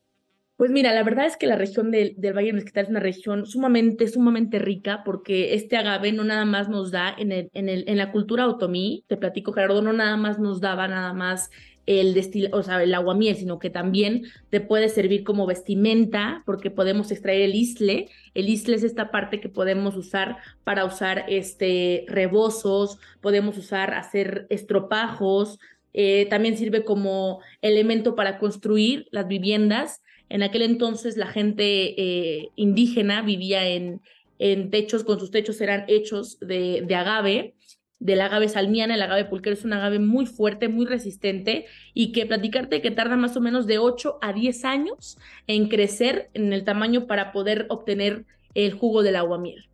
Pues 0.56 0.70
mira, 0.70 0.94
la 0.94 1.04
verdad 1.04 1.26
es 1.26 1.36
que 1.36 1.48
la 1.48 1.56
región 1.56 1.90
del, 1.90 2.16
Valle 2.20 2.48
del 2.48 2.56
Mezquital 2.56 2.84
es 2.84 2.90
una 2.90 3.00
región 3.00 3.46
sumamente, 3.48 4.08
sumamente 4.08 4.60
rica 4.60 5.02
porque 5.04 5.56
este 5.56 5.78
agave 5.78 6.12
no 6.12 6.24
nada 6.24 6.46
más 6.46 6.70
nos 6.70 6.92
da 6.92 7.14
en, 7.18 7.32
el, 7.32 7.50
en, 7.54 7.70
el, 7.70 7.86
en 7.88 7.98
la 7.98 8.12
cultura 8.12 8.48
otomí, 8.48 9.04
te 9.08 9.18
platico 9.18 9.52
Gerardo, 9.52 9.82
no 9.82 9.94
nada 9.94 10.16
más 10.16 10.38
nos 10.38 10.62
daba 10.62 10.88
nada 10.88 11.12
más 11.14 11.50
el 11.86 12.14
destil, 12.14 12.50
o 12.54 12.64
sea, 12.64 12.82
el 12.82 12.94
aguamiel, 12.94 13.36
sino 13.36 13.60
que 13.60 13.70
también 13.70 14.24
te 14.50 14.62
puede 14.62 14.90
servir 14.90 15.24
como 15.24 15.46
vestimenta 15.46 16.44
porque 16.46 16.72
podemos 16.72 17.12
extraer 17.12 17.42
el 17.42 17.56
isle. 17.56 18.10
El 18.34 18.48
isle 18.48 18.76
es 18.76 18.84
esta 18.84 19.12
parte 19.12 19.42
que 19.42 19.50
podemos 19.50 19.96
usar 19.98 20.38
para 20.64 20.86
usar 20.86 21.26
este 21.28 22.06
rebozos, 22.08 23.00
podemos 23.22 23.58
usar 23.58 23.96
hacer 23.96 24.46
estropajos, 24.50 25.60
eh, 25.94 26.28
también 26.30 26.58
sirve 26.58 26.86
como 26.86 27.42
elemento 27.62 28.16
para 28.16 28.40
construir 28.40 29.08
las 29.12 29.28
viviendas 29.28 30.03
en 30.30 30.44
aquel 30.44 30.62
entonces 30.64 31.18
la 31.18 31.28
gente 31.28 31.96
eh, 32.02 32.50
indígena 32.56 33.22
vivía 33.22 33.68
en, 33.68 34.02
en 34.40 34.72
techos, 34.72 35.04
con 35.04 35.20
sus 35.20 35.32
techos 35.32 35.62
eran 35.62 35.86
hechos 35.88 36.40
de, 36.40 36.84
de 36.86 36.96
agave, 36.96 37.56
del 38.00 38.20
agave 38.20 38.50
salmiana, 38.50 38.96
el 38.96 39.02
agave 39.02 39.26
pulquero 39.26 39.54
es 39.54 39.64
un 39.64 39.72
agave 39.72 39.98
muy 39.98 40.26
fuerte, 40.26 40.68
muy 40.68 40.86
resistente 40.86 41.66
y 41.94 42.12
que 42.12 42.26
platicarte 42.26 42.82
que 42.82 42.92
tarda 42.92 43.16
más 43.16 43.38
o 43.38 43.42
menos 43.42 43.66
de 43.66 43.78
8 43.78 44.20
a 44.22 44.34
10 44.34 44.66
años 44.66 45.18
en 45.48 45.70
crecer 45.70 46.30
en 46.34 46.52
el 46.52 46.66
tamaño 46.66 47.08
para 47.08 47.32
poder 47.32 47.66
obtener 47.70 48.26
el 48.56 48.74
jugo 48.74 49.04
del 49.04 49.16
aguamiel. 49.16 49.70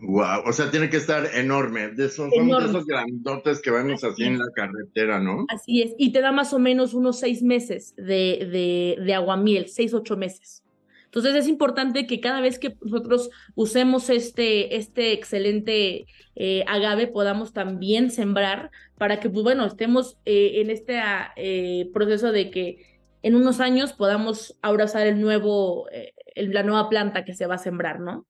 Wow, 0.00 0.42
o 0.44 0.52
sea, 0.52 0.70
tiene 0.70 0.90
que 0.90 0.98
estar 0.98 1.26
enorme. 1.34 1.88
De 1.88 2.06
esos, 2.06 2.30
son 2.34 2.48
de 2.48 2.56
esos 2.58 2.86
grandotes 2.86 3.62
que 3.62 3.70
vemos 3.70 4.04
así, 4.04 4.24
en 4.24 4.38
la 4.38 4.50
carretera, 4.54 5.20
¿no? 5.20 5.46
Así 5.48 5.82
es, 5.82 5.94
y 5.96 6.12
te 6.12 6.20
da 6.20 6.32
más 6.32 6.52
o 6.52 6.58
menos 6.58 6.92
unos 6.92 7.18
seis 7.18 7.42
meses 7.42 7.94
de, 7.96 8.46
de, 8.50 9.02
de 9.02 9.14
aguamiel, 9.14 9.68
seis, 9.68 9.94
ocho 9.94 10.16
meses. 10.16 10.62
Entonces 11.06 11.34
es 11.34 11.48
importante 11.48 12.06
que 12.06 12.20
cada 12.20 12.42
vez 12.42 12.58
que 12.58 12.76
nosotros 12.82 13.30
usemos 13.54 14.10
este, 14.10 14.76
este 14.76 15.12
excelente 15.12 16.04
eh, 16.34 16.62
agave 16.66 17.06
podamos 17.06 17.54
también 17.54 18.10
sembrar 18.10 18.70
para 18.98 19.18
que, 19.18 19.30
pues 19.30 19.42
bueno, 19.42 19.64
estemos 19.64 20.18
eh, 20.26 20.60
en 20.60 20.68
este 20.68 21.00
eh, 21.36 21.88
proceso 21.94 22.32
de 22.32 22.50
que 22.50 22.98
en 23.22 23.34
unos 23.34 23.60
años 23.60 23.94
podamos 23.94 24.58
ahora 24.60 24.84
usar 24.84 25.06
el 25.06 25.18
nuevo, 25.22 25.86
la 26.34 26.62
nueva 26.62 26.90
planta 26.90 27.24
que 27.24 27.32
se 27.32 27.46
va 27.46 27.54
a 27.54 27.58
sembrar, 27.58 27.98
¿no? 27.98 28.26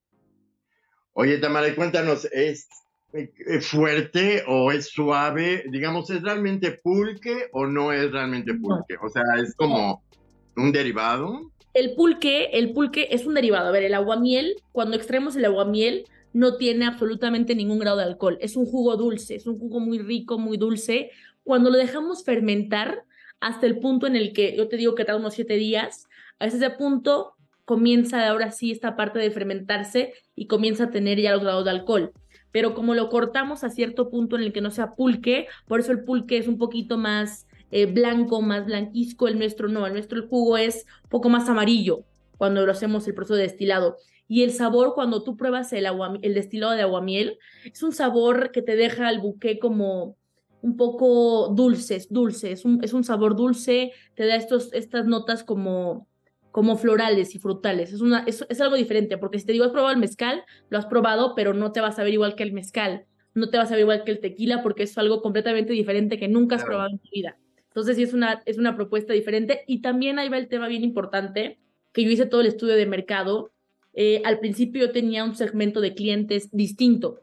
Oye, 1.18 1.38
Tamara, 1.38 1.74
cuéntanos, 1.74 2.28
¿es 2.30 2.68
fuerte 3.62 4.44
o 4.46 4.70
es 4.70 4.90
suave? 4.90 5.64
Digamos, 5.70 6.10
¿es 6.10 6.20
realmente 6.20 6.72
pulque 6.72 7.48
o 7.52 7.66
no 7.66 7.90
es 7.90 8.12
realmente 8.12 8.52
pulque? 8.52 8.96
O 9.02 9.08
sea, 9.08 9.22
¿es 9.42 9.54
como 9.54 10.02
un 10.56 10.72
derivado? 10.72 11.50
El 11.72 11.94
pulque, 11.94 12.50
el 12.52 12.74
pulque 12.74 13.08
es 13.10 13.24
un 13.24 13.32
derivado. 13.32 13.68
A 13.68 13.72
ver, 13.72 13.84
el 13.84 13.94
aguamiel, 13.94 14.56
cuando 14.72 14.94
extraemos 14.94 15.34
el 15.36 15.46
aguamiel, 15.46 16.04
no 16.34 16.58
tiene 16.58 16.84
absolutamente 16.84 17.54
ningún 17.54 17.78
grado 17.78 17.96
de 17.96 18.04
alcohol. 18.04 18.36
Es 18.42 18.54
un 18.54 18.66
jugo 18.66 18.98
dulce, 18.98 19.36
es 19.36 19.46
un 19.46 19.58
jugo 19.58 19.80
muy 19.80 20.00
rico, 20.00 20.38
muy 20.38 20.58
dulce. 20.58 21.10
Cuando 21.44 21.70
lo 21.70 21.78
dejamos 21.78 22.24
fermentar 22.24 23.04
hasta 23.40 23.64
el 23.64 23.78
punto 23.78 24.06
en 24.06 24.16
el 24.16 24.34
que 24.34 24.54
yo 24.54 24.68
te 24.68 24.76
digo 24.76 24.94
que 24.94 25.06
tarda 25.06 25.20
unos 25.20 25.32
siete 25.32 25.54
días, 25.54 26.08
a 26.38 26.44
ese 26.44 26.68
punto 26.68 27.35
comienza 27.66 28.26
ahora 28.26 28.52
sí 28.52 28.70
esta 28.70 28.96
parte 28.96 29.18
de 29.18 29.30
fermentarse 29.30 30.14
y 30.34 30.46
comienza 30.46 30.84
a 30.84 30.90
tener 30.90 31.20
ya 31.20 31.32
los 31.32 31.42
grados 31.42 31.64
de 31.64 31.72
alcohol. 31.72 32.12
Pero 32.52 32.74
como 32.74 32.94
lo 32.94 33.10
cortamos 33.10 33.64
a 33.64 33.70
cierto 33.70 34.08
punto 34.08 34.36
en 34.36 34.44
el 34.44 34.52
que 34.52 34.62
no 34.62 34.70
sea 34.70 34.92
pulque, 34.92 35.48
por 35.66 35.80
eso 35.80 35.92
el 35.92 36.04
pulque 36.04 36.38
es 36.38 36.48
un 36.48 36.56
poquito 36.56 36.96
más 36.96 37.46
eh, 37.70 37.86
blanco, 37.86 38.40
más 38.40 38.64
blanquisco, 38.64 39.28
el 39.28 39.38
nuestro 39.38 39.68
no, 39.68 39.86
el 39.86 39.92
nuestro 39.92 40.18
el 40.18 40.28
jugo 40.28 40.56
es 40.56 40.86
un 41.04 41.10
poco 41.10 41.28
más 41.28 41.48
amarillo 41.48 42.04
cuando 42.38 42.64
lo 42.64 42.72
hacemos 42.72 43.06
el 43.08 43.14
proceso 43.14 43.34
de 43.34 43.42
destilado. 43.42 43.96
Y 44.28 44.42
el 44.42 44.52
sabor, 44.52 44.94
cuando 44.94 45.22
tú 45.22 45.36
pruebas 45.36 45.72
el, 45.72 45.86
agua, 45.86 46.18
el 46.22 46.34
destilado 46.34 46.72
de 46.72 46.82
aguamiel, 46.82 47.38
es 47.64 47.82
un 47.82 47.92
sabor 47.92 48.52
que 48.52 48.62
te 48.62 48.76
deja 48.76 49.10
el 49.10 49.20
buque 49.20 49.58
como 49.58 50.16
un 50.62 50.76
poco 50.76 51.48
dulce, 51.54 52.00
dulce, 52.10 52.52
es 52.52 52.64
un, 52.64 52.82
es 52.82 52.92
un 52.92 53.04
sabor 53.04 53.36
dulce, 53.36 53.92
te 54.14 54.26
da 54.26 54.36
estos, 54.36 54.72
estas 54.72 55.06
notas 55.06 55.44
como 55.44 56.08
como 56.56 56.78
florales 56.78 57.34
y 57.34 57.38
frutales. 57.38 57.92
Es, 57.92 58.00
una, 58.00 58.20
es, 58.20 58.46
es, 58.48 58.62
algo 58.62 58.76
diferente, 58.76 59.18
porque 59.18 59.38
si 59.38 59.44
te 59.44 59.52
digo, 59.52 59.66
has 59.66 59.72
probado 59.72 59.92
el 59.92 60.00
mezcal, 60.00 60.42
lo 60.70 60.78
has 60.78 60.86
probado, 60.86 61.34
pero 61.34 61.52
no 61.52 61.70
te 61.70 61.82
vas 61.82 61.98
a 61.98 62.02
ver 62.02 62.14
igual 62.14 62.34
que 62.34 62.44
el 62.44 62.54
mezcal, 62.54 63.04
no 63.34 63.50
te 63.50 63.58
vas 63.58 63.70
a 63.70 63.74
ver 63.74 63.80
igual 63.80 64.04
que 64.04 64.12
el 64.12 64.20
tequila, 64.20 64.62
porque 64.62 64.84
es 64.84 64.96
algo 64.96 65.20
completamente 65.20 65.74
diferente 65.74 66.18
que 66.18 66.28
nunca 66.28 66.56
has 66.56 66.62
claro. 66.62 66.78
probado 66.78 66.90
en 66.92 66.98
tu 66.98 67.10
vida. 67.12 67.36
Entonces 67.68 67.96
sí 67.96 68.04
es 68.04 68.14
una, 68.14 68.42
es 68.46 68.56
una 68.56 68.74
propuesta 68.74 69.12
diferente. 69.12 69.64
Y 69.66 69.82
también 69.82 70.18
ahí 70.18 70.30
va 70.30 70.38
el 70.38 70.48
tema 70.48 70.66
bien 70.66 70.82
importante, 70.82 71.58
que 71.92 72.04
yo 72.04 72.10
hice 72.10 72.24
todo 72.24 72.40
el 72.40 72.46
estudio 72.46 72.74
de 72.74 72.86
mercado. 72.86 73.50
Eh, 73.92 74.22
al 74.24 74.38
principio 74.38 74.86
yo 74.86 74.92
tenía 74.92 75.24
un 75.24 75.36
segmento 75.36 75.82
de 75.82 75.92
clientes 75.92 76.48
distinto 76.52 77.20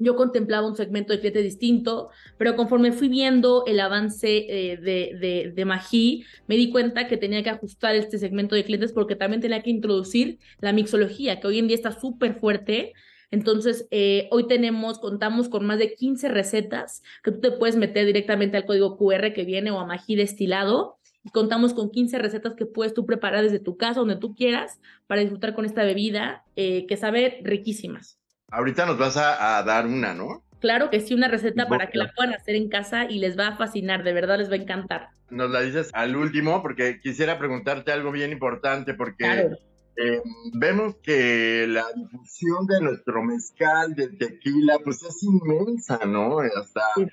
yo 0.00 0.16
contemplaba 0.16 0.66
un 0.66 0.74
segmento 0.74 1.12
de 1.12 1.20
cliente 1.20 1.42
distinto, 1.42 2.08
pero 2.38 2.56
conforme 2.56 2.90
fui 2.90 3.08
viendo 3.08 3.64
el 3.66 3.78
avance 3.80 4.46
eh, 4.48 4.76
de, 4.78 5.52
de, 5.54 5.64
Magí, 5.66 6.24
me 6.48 6.56
di 6.56 6.70
cuenta 6.70 7.06
que 7.06 7.18
tenía 7.18 7.42
que 7.42 7.50
ajustar 7.50 7.94
este 7.94 8.18
segmento 8.18 8.54
de 8.54 8.64
clientes 8.64 8.92
porque 8.92 9.14
también 9.14 9.42
tenía 9.42 9.62
que 9.62 9.70
introducir 9.70 10.38
la 10.60 10.72
mixología, 10.72 11.38
que 11.38 11.46
hoy 11.46 11.58
en 11.58 11.68
día 11.68 11.76
está 11.76 11.92
súper 11.92 12.34
fuerte. 12.34 12.94
Entonces, 13.30 13.86
eh, 13.90 14.26
hoy 14.32 14.48
tenemos, 14.48 14.98
contamos 14.98 15.48
con 15.50 15.66
más 15.66 15.78
de 15.78 15.94
15 15.94 16.30
recetas 16.30 17.02
que 17.22 17.30
tú 17.30 17.40
te 17.40 17.52
puedes 17.52 17.76
meter 17.76 18.06
directamente 18.06 18.56
al 18.56 18.64
código 18.64 18.96
QR 18.96 19.32
que 19.34 19.44
viene 19.44 19.70
o 19.70 19.78
a 19.78 19.86
Magí 19.86 20.16
destilado. 20.16 20.96
Y 21.22 21.28
contamos 21.28 21.74
con 21.74 21.90
15 21.90 22.18
recetas 22.18 22.54
que 22.54 22.64
puedes 22.64 22.94
tú 22.94 23.04
preparar 23.04 23.44
desde 23.44 23.58
tu 23.58 23.76
casa, 23.76 24.00
donde 24.00 24.16
tú 24.16 24.34
quieras, 24.34 24.80
para 25.06 25.20
disfrutar 25.20 25.54
con 25.54 25.66
esta 25.66 25.84
bebida 25.84 26.44
eh, 26.56 26.86
que 26.86 26.96
sabe 26.96 27.40
riquísimas. 27.44 28.19
Ahorita 28.50 28.86
nos 28.86 28.98
vas 28.98 29.16
a, 29.16 29.58
a, 29.58 29.62
dar 29.62 29.86
una, 29.86 30.14
¿no? 30.14 30.44
Claro 30.60 30.90
que 30.90 31.00
sí, 31.00 31.14
una 31.14 31.28
receta 31.28 31.68
para 31.68 31.88
que 31.88 31.98
la 31.98 32.12
puedan 32.14 32.34
hacer 32.34 32.54
en 32.54 32.68
casa 32.68 33.06
y 33.08 33.18
les 33.18 33.38
va 33.38 33.48
a 33.48 33.56
fascinar, 33.56 34.04
de 34.04 34.12
verdad 34.12 34.38
les 34.38 34.50
va 34.50 34.54
a 34.54 34.58
encantar. 34.58 35.08
Nos 35.30 35.50
la 35.50 35.62
dices 35.62 35.90
al 35.94 36.16
último 36.16 36.60
porque 36.60 37.00
quisiera 37.00 37.38
preguntarte 37.38 37.92
algo 37.92 38.12
bien 38.12 38.30
importante 38.30 38.92
porque 38.92 39.24
claro. 39.24 39.56
eh, 39.96 40.20
vemos 40.52 40.96
que 41.02 41.66
la 41.66 41.86
difusión 41.96 42.66
de 42.66 42.80
nuestro 42.82 43.22
mezcal, 43.22 43.94
del 43.94 44.18
tequila, 44.18 44.78
pues 44.84 45.02
es 45.02 45.22
inmensa, 45.22 46.00
¿no? 46.04 46.40
Hasta 46.40 46.82
sí. 46.96 47.06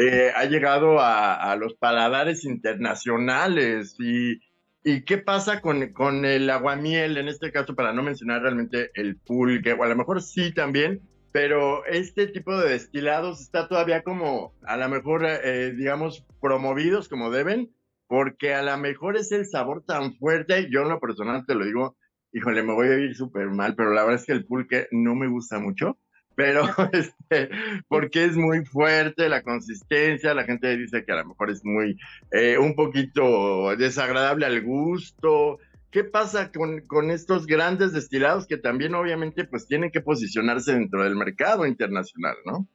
eh, 0.00 0.32
ha 0.34 0.44
llegado 0.46 0.98
a, 0.98 1.34
a, 1.34 1.56
los 1.56 1.74
paladares 1.74 2.44
internacionales 2.44 3.96
y 3.98 4.40
¿Y 4.86 5.06
qué 5.06 5.16
pasa 5.16 5.62
con, 5.62 5.94
con 5.94 6.26
el 6.26 6.50
aguamiel, 6.50 7.16
en 7.16 7.28
este 7.28 7.50
caso, 7.50 7.74
para 7.74 7.94
no 7.94 8.02
mencionar 8.02 8.42
realmente 8.42 8.90
el 8.92 9.16
pulque, 9.16 9.72
o 9.72 9.82
a 9.82 9.88
lo 9.88 9.96
mejor 9.96 10.20
sí 10.20 10.52
también, 10.52 11.00
pero 11.32 11.86
este 11.86 12.26
tipo 12.26 12.54
de 12.58 12.68
destilados 12.68 13.40
está 13.40 13.66
todavía 13.66 14.02
como, 14.02 14.52
a 14.62 14.76
lo 14.76 14.86
mejor, 14.90 15.24
eh, 15.24 15.72
digamos, 15.72 16.26
promovidos 16.38 17.08
como 17.08 17.30
deben, 17.30 17.74
porque 18.08 18.52
a 18.52 18.62
lo 18.62 18.76
mejor 18.76 19.16
es 19.16 19.32
el 19.32 19.46
sabor 19.46 19.82
tan 19.86 20.16
fuerte, 20.16 20.68
yo 20.70 20.82
en 20.82 20.90
lo 20.90 21.00
personal 21.00 21.46
te 21.46 21.54
lo 21.54 21.64
digo, 21.64 21.96
híjole, 22.34 22.62
me 22.62 22.74
voy 22.74 22.88
a 22.88 22.98
ir 22.98 23.16
súper 23.16 23.48
mal, 23.48 23.74
pero 23.76 23.94
la 23.94 24.02
verdad 24.02 24.20
es 24.20 24.26
que 24.26 24.32
el 24.32 24.44
pulque 24.44 24.86
no 24.90 25.14
me 25.14 25.28
gusta 25.28 25.58
mucho 25.58 25.98
pero 26.34 26.64
este, 26.92 27.50
porque 27.88 28.24
es 28.24 28.36
muy 28.36 28.64
fuerte 28.64 29.28
la 29.28 29.42
consistencia, 29.42 30.34
la 30.34 30.44
gente 30.44 30.76
dice 30.76 31.04
que 31.04 31.12
a 31.12 31.16
lo 31.16 31.26
mejor 31.26 31.50
es 31.50 31.64
muy, 31.64 31.98
eh, 32.32 32.58
un 32.58 32.74
poquito 32.74 33.76
desagradable 33.76 34.46
al 34.46 34.62
gusto. 34.62 35.58
¿Qué 35.90 36.02
pasa 36.02 36.50
con, 36.50 36.80
con, 36.80 37.10
estos 37.12 37.46
grandes 37.46 37.92
destilados 37.92 38.46
que 38.48 38.56
también 38.56 38.94
obviamente 38.96 39.44
pues 39.44 39.66
tienen 39.66 39.92
que 39.92 40.00
posicionarse 40.00 40.72
dentro 40.72 41.04
del 41.04 41.14
mercado 41.14 41.66
internacional, 41.66 42.34
¿no? 42.44 42.66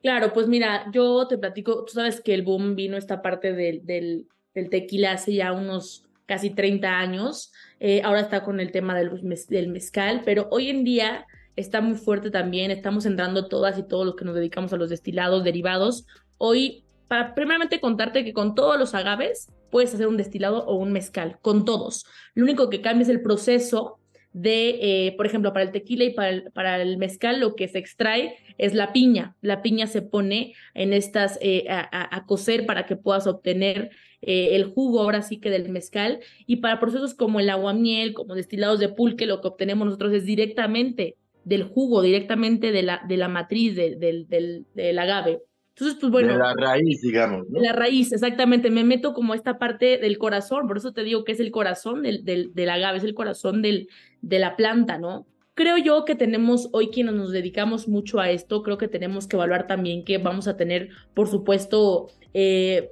Claro, 0.00 0.32
pues 0.32 0.46
mira, 0.46 0.88
yo 0.92 1.26
te 1.26 1.38
platico, 1.38 1.84
tú 1.84 1.94
sabes 1.94 2.20
que 2.20 2.34
el 2.34 2.42
boom 2.42 2.76
vino 2.76 2.96
esta 2.96 3.22
parte 3.22 3.52
del, 3.52 3.84
del, 3.84 4.28
del 4.54 4.70
tequila 4.70 5.12
hace 5.12 5.34
ya 5.34 5.52
unos 5.52 6.06
casi 6.26 6.50
30 6.50 6.98
años, 6.98 7.52
eh, 7.80 8.02
ahora 8.02 8.20
está 8.20 8.44
con 8.44 8.60
el 8.60 8.70
tema 8.70 8.96
del, 8.96 9.10
del 9.48 9.68
mezcal, 9.68 10.22
pero 10.24 10.48
hoy 10.50 10.68
en 10.68 10.84
día 10.84 11.26
está 11.56 11.80
muy 11.80 11.96
fuerte 11.96 12.30
también, 12.30 12.70
estamos 12.70 13.06
entrando 13.06 13.48
todas 13.48 13.78
y 13.78 13.82
todos 13.82 14.06
los 14.06 14.16
que 14.16 14.24
nos 14.24 14.34
dedicamos 14.34 14.72
a 14.72 14.76
los 14.76 14.90
destilados 14.90 15.42
derivados. 15.42 16.06
Hoy, 16.38 16.84
para 17.08 17.34
primeramente 17.34 17.80
contarte 17.80 18.24
que 18.24 18.32
con 18.32 18.54
todos 18.54 18.78
los 18.78 18.94
agaves 18.94 19.50
puedes 19.70 19.94
hacer 19.94 20.06
un 20.06 20.16
destilado 20.16 20.64
o 20.66 20.76
un 20.76 20.92
mezcal, 20.92 21.38
con 21.40 21.64
todos. 21.64 22.04
Lo 22.34 22.44
único 22.44 22.70
que 22.70 22.80
cambia 22.80 23.02
es 23.02 23.08
el 23.08 23.22
proceso 23.22 23.98
de, 24.32 25.06
eh, 25.06 25.14
por 25.16 25.24
ejemplo, 25.24 25.54
para 25.54 25.64
el 25.64 25.72
tequila 25.72 26.04
y 26.04 26.10
para 26.10 26.82
el, 26.82 26.98
mezcal 26.98 27.40
lo 27.40 27.56
que 27.56 27.68
se 27.68 27.78
extrae 27.78 28.36
es 28.58 28.74
la 28.74 28.92
piña. 28.92 29.34
La 29.40 29.62
piña 29.62 29.86
se 29.86 30.02
pone 30.02 30.52
en 30.74 30.92
estas 30.92 31.38
eh, 31.40 31.64
a, 31.70 32.14
a, 32.14 32.26
cocer 32.26 32.66
para 32.66 32.84
que 32.84 32.96
puedas 32.96 33.26
obtener 33.26 33.90
eh, 34.20 34.56
el 34.56 34.66
jugo 34.66 35.00
ahora 35.00 35.22
sí 35.22 35.38
que 35.38 35.48
del 35.48 35.70
mezcal. 35.70 36.20
Y 36.46 36.56
para 36.56 36.80
procesos 36.80 37.14
como 37.14 37.40
el 37.40 37.48
aguamiel, 37.48 38.12
como 38.12 38.34
destilados 38.34 38.78
de 38.78 38.90
pulque, 38.90 39.24
lo 39.24 39.40
que 39.40 39.48
obtenemos 39.48 39.86
nosotros 39.86 40.12
es 40.12 40.26
directamente 40.26 41.16
del 41.46 41.62
jugo, 41.62 42.02
directamente 42.02 42.72
de 42.72 42.82
la, 42.82 43.02
de 43.08 43.16
la 43.16 43.28
matriz 43.28 43.76
de, 43.76 43.94
de, 43.94 44.26
del, 44.28 44.66
del 44.74 44.98
agave. 44.98 45.38
Entonces, 45.68 45.96
pues 46.00 46.10
bueno. 46.10 46.32
De 46.32 46.38
la 46.38 46.54
raíz, 46.54 47.00
digamos. 47.02 47.48
De 47.48 47.60
la 47.60 47.72
raíz, 47.72 48.12
exactamente. 48.12 48.68
Me 48.68 48.82
meto 48.82 49.14
como 49.14 49.32
esta 49.32 49.56
parte 49.56 49.98
del 49.98 50.18
corazón, 50.18 50.66
por 50.66 50.78
eso 50.78 50.92
te 50.92 51.04
digo 51.04 51.22
que 51.22 51.32
es 51.32 51.40
el 51.40 51.52
corazón 51.52 52.02
del, 52.02 52.24
del, 52.24 52.52
del 52.52 52.68
agave, 52.68 52.98
es 52.98 53.04
el 53.04 53.14
corazón 53.14 53.62
del, 53.62 53.88
de 54.22 54.38
la 54.40 54.56
planta, 54.56 54.98
¿no? 54.98 55.26
Creo 55.54 55.78
yo 55.78 56.04
que 56.04 56.16
tenemos, 56.16 56.68
hoy 56.72 56.88
quienes 56.88 57.14
nos 57.14 57.30
dedicamos 57.30 57.86
mucho 57.88 58.18
a 58.18 58.30
esto, 58.30 58.62
creo 58.62 58.76
que 58.76 58.88
tenemos 58.88 59.28
que 59.28 59.36
evaluar 59.36 59.66
también 59.66 60.04
que 60.04 60.18
vamos 60.18 60.48
a 60.48 60.56
tener, 60.56 60.90
por 61.14 61.28
supuesto, 61.28 62.08
eh, 62.34 62.90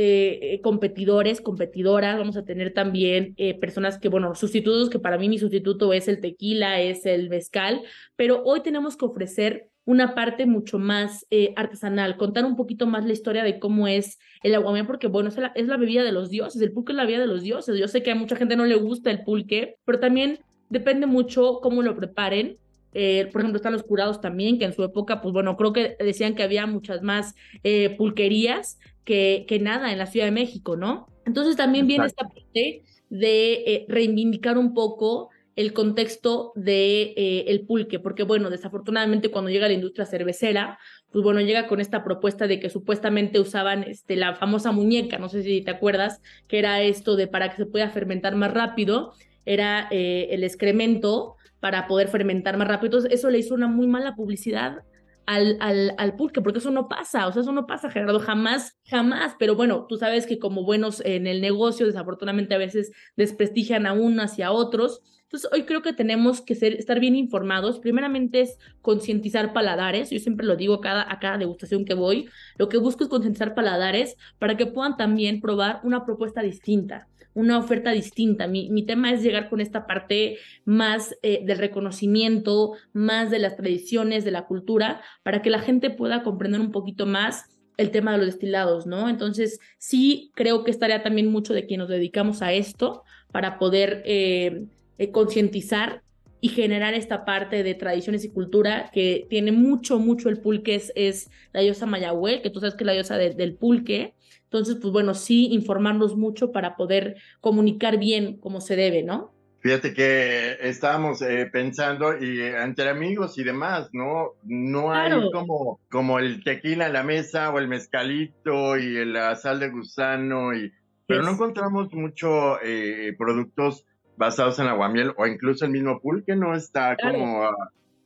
eh, 0.00 0.60
competidores, 0.62 1.40
competidoras, 1.40 2.18
vamos 2.18 2.36
a 2.36 2.44
tener 2.44 2.72
también 2.72 3.34
eh, 3.36 3.58
personas 3.58 3.98
que, 3.98 4.08
bueno, 4.08 4.32
sustitutos, 4.36 4.90
que 4.90 5.00
para 5.00 5.18
mí 5.18 5.28
mi 5.28 5.38
sustituto 5.38 5.92
es 5.92 6.06
el 6.06 6.20
tequila, 6.20 6.80
es 6.80 7.04
el 7.04 7.28
mezcal, 7.28 7.82
pero 8.14 8.44
hoy 8.44 8.60
tenemos 8.60 8.96
que 8.96 9.06
ofrecer 9.06 9.70
una 9.84 10.14
parte 10.14 10.46
mucho 10.46 10.78
más 10.78 11.26
eh, 11.30 11.52
artesanal, 11.56 12.16
contar 12.16 12.44
un 12.44 12.54
poquito 12.54 12.86
más 12.86 13.06
la 13.06 13.12
historia 13.12 13.42
de 13.42 13.58
cómo 13.58 13.88
es 13.88 14.20
el 14.44 14.54
aguamiel, 14.54 14.86
porque 14.86 15.08
bueno, 15.08 15.30
es 15.30 15.66
la, 15.66 15.76
bebida 15.76 16.04
de 16.04 16.12
los 16.12 16.30
dioses, 16.30 16.62
el 16.62 16.70
pulque 16.70 16.92
es 16.92 16.96
la 16.96 17.04
bebida 17.04 17.20
de 17.20 17.26
los 17.26 17.42
dioses. 17.42 17.76
Yo 17.76 17.88
sé 17.88 18.04
que 18.04 18.12
a 18.12 18.14
mucha 18.14 18.36
gente 18.36 18.54
no 18.54 18.66
le 18.66 18.76
gusta 18.76 19.10
el 19.10 19.24
pulque, 19.24 19.78
pero 19.84 19.98
también 19.98 20.38
depende 20.68 21.06
mucho 21.06 21.58
cómo 21.60 21.82
lo 21.82 21.96
preparen. 21.96 22.56
Eh, 22.94 23.28
por 23.32 23.40
ejemplo, 23.40 23.56
están 23.56 23.72
los 23.72 23.82
curados 23.82 24.20
también, 24.20 24.58
que 24.58 24.66
en 24.66 24.74
su 24.74 24.84
época, 24.84 25.20
pues 25.20 25.32
bueno, 25.32 25.56
creo 25.56 25.72
que 25.72 25.96
decían 25.98 26.34
que 26.34 26.42
había 26.42 26.66
muchas 26.66 27.02
más 27.02 27.34
eh, 27.64 27.94
pulquerías 27.96 28.78
que, 29.08 29.46
que 29.48 29.58
nada 29.58 29.90
en 29.90 29.96
la 29.96 30.04
Ciudad 30.04 30.26
de 30.26 30.32
México, 30.32 30.76
¿no? 30.76 31.06
Entonces 31.24 31.56
también 31.56 31.86
viene 31.86 32.04
esta 32.04 32.28
parte 32.28 32.82
de 33.08 33.52
eh, 33.54 33.86
reivindicar 33.88 34.58
un 34.58 34.74
poco 34.74 35.30
el 35.56 35.72
contexto 35.72 36.52
de 36.56 37.14
eh, 37.16 37.44
el 37.48 37.62
pulque, 37.62 37.98
porque 37.98 38.22
bueno, 38.22 38.50
desafortunadamente 38.50 39.30
cuando 39.30 39.50
llega 39.50 39.66
la 39.66 39.72
industria 39.72 40.04
cervecera, 40.04 40.78
pues 41.10 41.24
bueno, 41.24 41.40
llega 41.40 41.68
con 41.68 41.80
esta 41.80 42.04
propuesta 42.04 42.46
de 42.46 42.60
que 42.60 42.68
supuestamente 42.68 43.40
usaban 43.40 43.82
este, 43.84 44.14
la 44.14 44.34
famosa 44.34 44.72
muñeca, 44.72 45.16
no 45.16 45.30
sé 45.30 45.42
si 45.42 45.62
te 45.62 45.70
acuerdas, 45.70 46.20
que 46.46 46.58
era 46.58 46.82
esto 46.82 47.16
de 47.16 47.28
para 47.28 47.48
que 47.48 47.56
se 47.56 47.64
pueda 47.64 47.88
fermentar 47.88 48.36
más 48.36 48.52
rápido, 48.52 49.14
era 49.46 49.88
eh, 49.90 50.28
el 50.32 50.44
excremento 50.44 51.36
para 51.60 51.86
poder 51.86 52.08
fermentar 52.08 52.58
más 52.58 52.68
rápido. 52.68 52.88
Entonces, 52.88 53.18
eso 53.18 53.30
le 53.30 53.38
hizo 53.38 53.54
una 53.54 53.68
muy 53.68 53.86
mala 53.86 54.14
publicidad 54.14 54.82
al, 55.28 55.58
al, 55.60 55.94
al, 55.98 56.16
pulque, 56.16 56.40
porque 56.40 56.58
eso 56.58 56.70
no 56.70 56.88
pasa, 56.88 57.26
o 57.26 57.32
sea, 57.32 57.42
eso 57.42 57.52
no 57.52 57.66
pasa, 57.66 57.90
Gerardo, 57.90 58.18
jamás, 58.18 58.78
jamás, 58.86 59.36
pero 59.38 59.54
bueno, 59.54 59.84
tú 59.86 59.98
sabes 59.98 60.26
que 60.26 60.38
como 60.38 60.64
buenos 60.64 61.02
en 61.04 61.26
el 61.26 61.42
negocio, 61.42 61.84
desafortunadamente 61.84 62.54
a 62.54 62.58
veces 62.58 62.92
desprestigian 63.14 63.84
a 63.84 63.92
unos 63.92 64.32
hacia 64.32 64.52
otros, 64.52 65.02
entonces, 65.24 65.50
hoy 65.52 65.64
creo 65.64 65.82
que 65.82 65.92
tenemos 65.92 66.40
que 66.40 66.54
ser, 66.54 66.72
estar 66.72 67.00
bien 67.00 67.14
informados. 67.14 67.80
Primeramente 67.80 68.40
es 68.40 68.56
concientizar 68.80 69.52
paladares. 69.52 70.08
Yo 70.08 70.18
siempre 70.20 70.46
lo 70.46 70.56
digo 70.56 70.72
a 70.76 70.80
cada, 70.80 71.12
a 71.12 71.18
cada 71.18 71.36
degustación 71.36 71.84
que 71.84 71.92
voy. 71.92 72.30
Lo 72.56 72.70
que 72.70 72.78
busco 72.78 73.04
es 73.04 73.10
concientizar 73.10 73.54
paladares 73.54 74.16
para 74.38 74.56
que 74.56 74.64
puedan 74.64 74.96
también 74.96 75.42
probar 75.42 75.80
una 75.84 76.06
propuesta 76.06 76.40
distinta 76.40 77.08
una 77.38 77.56
oferta 77.56 77.92
distinta. 77.92 78.48
Mi, 78.48 78.68
mi, 78.68 78.84
tema 78.84 79.12
es 79.12 79.22
llegar 79.22 79.48
con 79.48 79.60
esta 79.60 79.86
parte 79.86 80.38
más 80.64 81.14
eh, 81.22 81.44
del 81.44 81.58
reconocimiento, 81.58 82.72
más 82.92 83.30
de 83.30 83.38
las 83.38 83.54
tradiciones, 83.54 84.24
de 84.24 84.32
la 84.32 84.46
cultura, 84.46 85.02
para 85.22 85.40
que 85.40 85.48
la 85.48 85.60
gente 85.60 85.88
pueda 85.90 86.24
comprender 86.24 86.60
un 86.60 86.72
poquito 86.72 87.06
más 87.06 87.44
el 87.76 87.92
tema 87.92 88.10
de 88.10 88.18
los 88.18 88.26
destilados, 88.26 88.86
¿no? 88.86 89.08
Entonces, 89.08 89.60
sí 89.78 90.32
creo 90.34 90.64
que 90.64 90.72
estaría 90.72 91.04
también 91.04 91.30
mucho 91.30 91.54
de 91.54 91.64
quien 91.66 91.78
nos 91.78 91.88
dedicamos 91.88 92.42
a 92.42 92.52
esto 92.52 93.04
para 93.30 93.60
poder 93.60 94.02
eh, 94.04 94.64
eh, 94.98 95.12
concientizar 95.12 96.02
y 96.40 96.48
generar 96.48 96.94
esta 96.94 97.24
parte 97.24 97.62
de 97.62 97.74
tradiciones 97.74 98.24
y 98.24 98.30
cultura 98.30 98.90
que 98.92 99.26
tiene 99.28 99.52
mucho, 99.52 99.98
mucho 99.98 100.28
el 100.28 100.40
pulque, 100.40 100.74
es, 100.74 100.92
es 100.94 101.30
la 101.52 101.60
diosa 101.60 101.86
Mayagüel, 101.86 102.42
que 102.42 102.50
tú 102.50 102.60
sabes 102.60 102.74
que 102.74 102.84
es 102.84 102.86
la 102.86 102.92
diosa 102.92 103.16
de, 103.16 103.34
del 103.34 103.54
pulque. 103.54 104.14
Entonces, 104.44 104.76
pues 104.80 104.92
bueno, 104.92 105.14
sí, 105.14 105.48
informarnos 105.52 106.16
mucho 106.16 106.52
para 106.52 106.76
poder 106.76 107.16
comunicar 107.40 107.98
bien 107.98 108.38
como 108.38 108.60
se 108.60 108.76
debe, 108.76 109.02
¿no? 109.02 109.34
Fíjate 109.60 109.92
que 109.92 110.56
estábamos 110.60 111.20
eh, 111.20 111.50
pensando 111.52 112.16
y 112.16 112.40
entre 112.40 112.88
amigos 112.88 113.36
y 113.38 113.44
demás, 113.44 113.88
¿no? 113.92 114.34
No 114.44 114.86
claro. 114.86 115.22
hay 115.22 115.30
como, 115.32 115.80
como 115.90 116.20
el 116.20 116.44
tequila 116.44 116.86
en 116.86 116.92
la 116.92 117.02
mesa 117.02 117.50
o 117.50 117.58
el 117.58 117.66
mezcalito 117.66 118.76
y 118.76 119.04
la 119.04 119.34
sal 119.34 119.58
de 119.58 119.70
gusano, 119.70 120.54
y, 120.54 120.72
pero 121.06 121.22
no 121.22 121.32
encontramos 121.32 121.92
mucho 121.92 122.62
eh, 122.62 123.14
productos 123.18 123.84
basados 124.18 124.58
en 124.58 124.66
aguamiel 124.66 125.12
o 125.16 125.26
incluso 125.26 125.64
el 125.64 125.70
mismo 125.70 126.00
pulque 126.00 126.36
no 126.36 126.54
está 126.54 126.96
claro. 126.96 127.18
como 127.18 127.40
uh, 127.40 127.54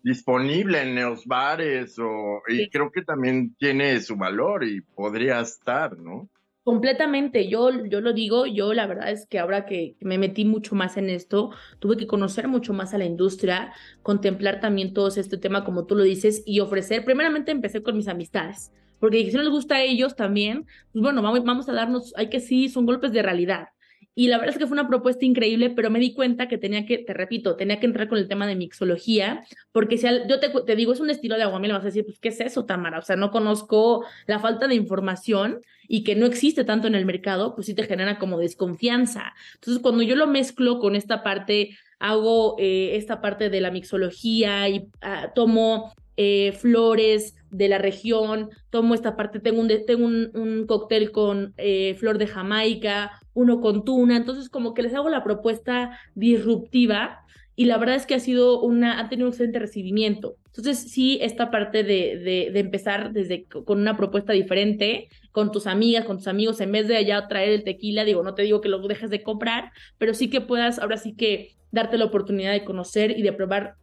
disponible 0.03 0.83
en 0.83 0.94
los 0.94 1.27
bares 1.27 1.98
o, 1.98 2.42
y 2.48 2.57
sí. 2.59 2.70
creo 2.70 2.90
que 2.92 3.03
también 3.03 3.55
tiene 3.59 3.98
su 4.01 4.16
valor 4.16 4.62
y 4.64 4.83
podría 4.83 5.40
estar, 5.40 5.96
¿no? 5.98 6.29
Completamente, 6.64 7.48
yo, 7.48 7.87
yo 7.87 8.01
lo 8.01 8.12
digo, 8.12 8.46
yo 8.46 8.72
la 8.72 8.87
verdad 8.87 9.11
es 9.11 9.27
que 9.27 9.40
ahora 9.40 9.66
que 9.66 9.96
me 10.01 10.16
metí 10.16 10.44
mucho 10.44 10.77
más 10.77 10.96
en 10.96 11.11
esto, 11.11 11.51
tuve 11.81 11.96
que 11.96 12.07
conocer 12.07 12.46
mucho 12.46 12.72
más 12.72 12.94
a 12.94 12.98
la 12.98 13.05
industria, 13.05 13.72
contemplar 14.03 14.61
también 14.61 14.94
todo 14.94 15.09
este 15.09 15.38
tema 15.38 15.64
como 15.64 15.87
tú 15.87 15.96
lo 15.96 16.05
dices 16.05 16.44
y 16.46 16.61
ofrecer, 16.61 17.05
primeramente 17.05 17.51
empecé 17.51 17.83
con 17.83 17.96
mis 17.96 18.07
amistades, 18.07 18.70
porque 19.01 19.29
si 19.29 19.37
no 19.37 19.42
les 19.42 19.51
gusta 19.51 19.75
a 19.75 19.83
ellos 19.83 20.14
también, 20.14 20.66
pues 20.92 21.03
bueno, 21.03 21.20
vamos, 21.20 21.42
vamos 21.42 21.68
a 21.68 21.72
darnos, 21.72 22.14
hay 22.16 22.29
que 22.29 22.38
sí, 22.38 22.68
son 22.68 22.87
golpes 22.87 23.11
de 23.12 23.22
realidad, 23.22 23.70
y 24.14 24.29
la 24.29 24.37
verdad 24.37 24.55
es 24.55 24.59
que 24.59 24.66
fue 24.66 24.75
una 24.75 24.88
propuesta 24.88 25.25
increíble, 25.25 25.70
pero 25.70 25.88
me 25.88 25.98
di 25.98 26.12
cuenta 26.12 26.48
que 26.48 26.59
tenía 26.59 26.85
que, 26.85 26.98
te 26.98 27.14
repito, 27.14 27.57
tenía 27.57 27.81
que 27.81 27.87
entrar 27.87 28.09
con 28.09 28.18
el 28.18 28.29
tema 28.29 28.46
de 28.46 28.57
mixología, 28.57 29.44
porque 29.72 29.96
si 29.96 30.07
al, 30.07 30.29
yo 30.29 30.38
te, 30.38 30.51
te, 30.51 30.77
digo, 30.77 30.92
es 30.92 31.01
un 31.01 31.09
estilo 31.09 31.37
de 31.37 31.44
aguamiel, 31.44 31.72
vas 31.72 31.83
a 31.83 31.87
decir, 31.87 32.05
pues, 32.05 32.18
¿qué 32.18 32.29
es 32.29 32.40
eso, 32.40 32.66
Tamara? 32.66 32.98
O 32.98 33.03
sea, 33.03 33.16
no 33.16 33.31
conozco 33.31 34.05
la 34.27 34.38
falta 34.38 34.68
de 34.68 34.75
información 34.75 35.61
y 35.88 36.05
que 36.05 36.14
no 36.14 36.27
existe 36.27 36.64
tanto 36.64 36.88
en 36.88 36.94
el 36.94 37.07
mercado, 37.07 37.55
pues 37.55 37.66
sí 37.66 37.75
te 37.75 37.85
genera 37.85 38.18
como 38.18 38.38
desconfianza. 38.38 39.33
Entonces, 39.55 39.83
cuando 39.83 40.03
yo 40.03 40.14
lo 40.16 40.27
mezclo 40.27 40.79
con 40.79 40.94
esta 40.94 41.22
parte, 41.22 41.77
hago 41.98 42.57
eh, 42.59 42.96
esta 42.96 43.20
parte 43.20 43.48
de 43.48 43.61
la 43.61 43.70
mixología 43.70 44.68
y 44.68 44.79
uh, 44.79 45.33
tomo 45.35 45.94
eh, 46.16 46.53
flores 46.53 47.37
de 47.53 47.69
la 47.69 47.79
región, 47.79 48.51
tomo 48.71 48.95
esta 48.95 49.15
parte, 49.15 49.38
tengo 49.38 49.61
un, 49.61 49.69
tengo 49.87 50.07
un, 50.07 50.31
un 50.35 50.67
cóctel 50.67 51.12
con 51.12 51.55
eh, 51.59 51.95
flor 51.99 52.19
de 52.19 52.27
Jamaica, 52.27 53.12
uno 53.35 53.61
con 53.61 53.85
tuna, 53.85 54.17
entonces 54.17 54.49
como 54.49 54.75
que 54.75 54.83
les 54.83 54.95
hago 54.95 55.09
la 55.11 55.23
propuesta 55.23 55.99
disruptiva 56.15 57.21
y 57.55 57.67
la 57.67 57.77
verdad 57.77 57.97
es 57.97 58.07
que 58.07 58.15
ha 58.15 58.21
sido 58.21 58.61
una, 58.62 58.99
ha 58.99 59.09
tenido 59.11 59.29
un 59.29 59.33
excelente 59.33 59.59
recibimiento. 59.59 60.37
Entonces 60.47 60.91
sí, 60.91 61.19
esta 61.21 61.51
parte 61.51 61.85
de, 61.85 62.51
de, 62.53 62.59
empezar 62.59 63.12
desde 63.12 63.45
con 63.45 63.81
una 63.81 63.97
propuesta 63.97 64.33
diferente, 64.33 65.09
con 65.31 65.53
tus 65.53 65.67
amigas, 65.67 66.05
con 66.05 66.17
tus 66.17 66.29
amigos, 66.29 66.61
en 66.61 66.73
vez 66.73 66.88
de 66.88 66.97
allá 66.97 67.29
traer 67.29 67.51
el 67.51 67.65
tequila, 67.65 68.05
digo, 68.05 68.23
no 68.23 68.35
te 68.35 68.43
digo 68.43 68.61
que 68.61 68.69
lo 68.69 68.87
dejes 68.87 69.11
de 69.11 69.23
comprar, 69.23 69.71
pero 69.99 70.15
sí 70.15 70.31
que 70.31 70.41
puedas 70.41 70.79
ahora 70.79 70.97
sí 70.97 71.15
que 71.15 71.55
darte 71.71 71.99
la 71.99 72.07
oportunidad 72.07 72.53
de 72.53 72.65
conocer 72.65 73.19
y 73.19 73.23
de 73.23 73.33
probar 73.33 73.75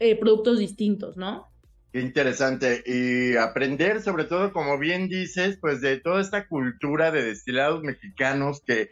eh, 0.00 0.16
productos 0.16 0.58
distintos, 0.58 1.16
¿no? 1.16 1.47
Qué 1.92 2.00
interesante. 2.00 2.82
Y 2.84 3.36
aprender, 3.36 4.02
sobre 4.02 4.24
todo, 4.24 4.52
como 4.52 4.78
bien 4.78 5.08
dices, 5.08 5.58
pues 5.60 5.80
de 5.80 5.98
toda 5.98 6.20
esta 6.20 6.46
cultura 6.46 7.10
de 7.10 7.22
destilados 7.22 7.82
mexicanos 7.82 8.62
que 8.66 8.90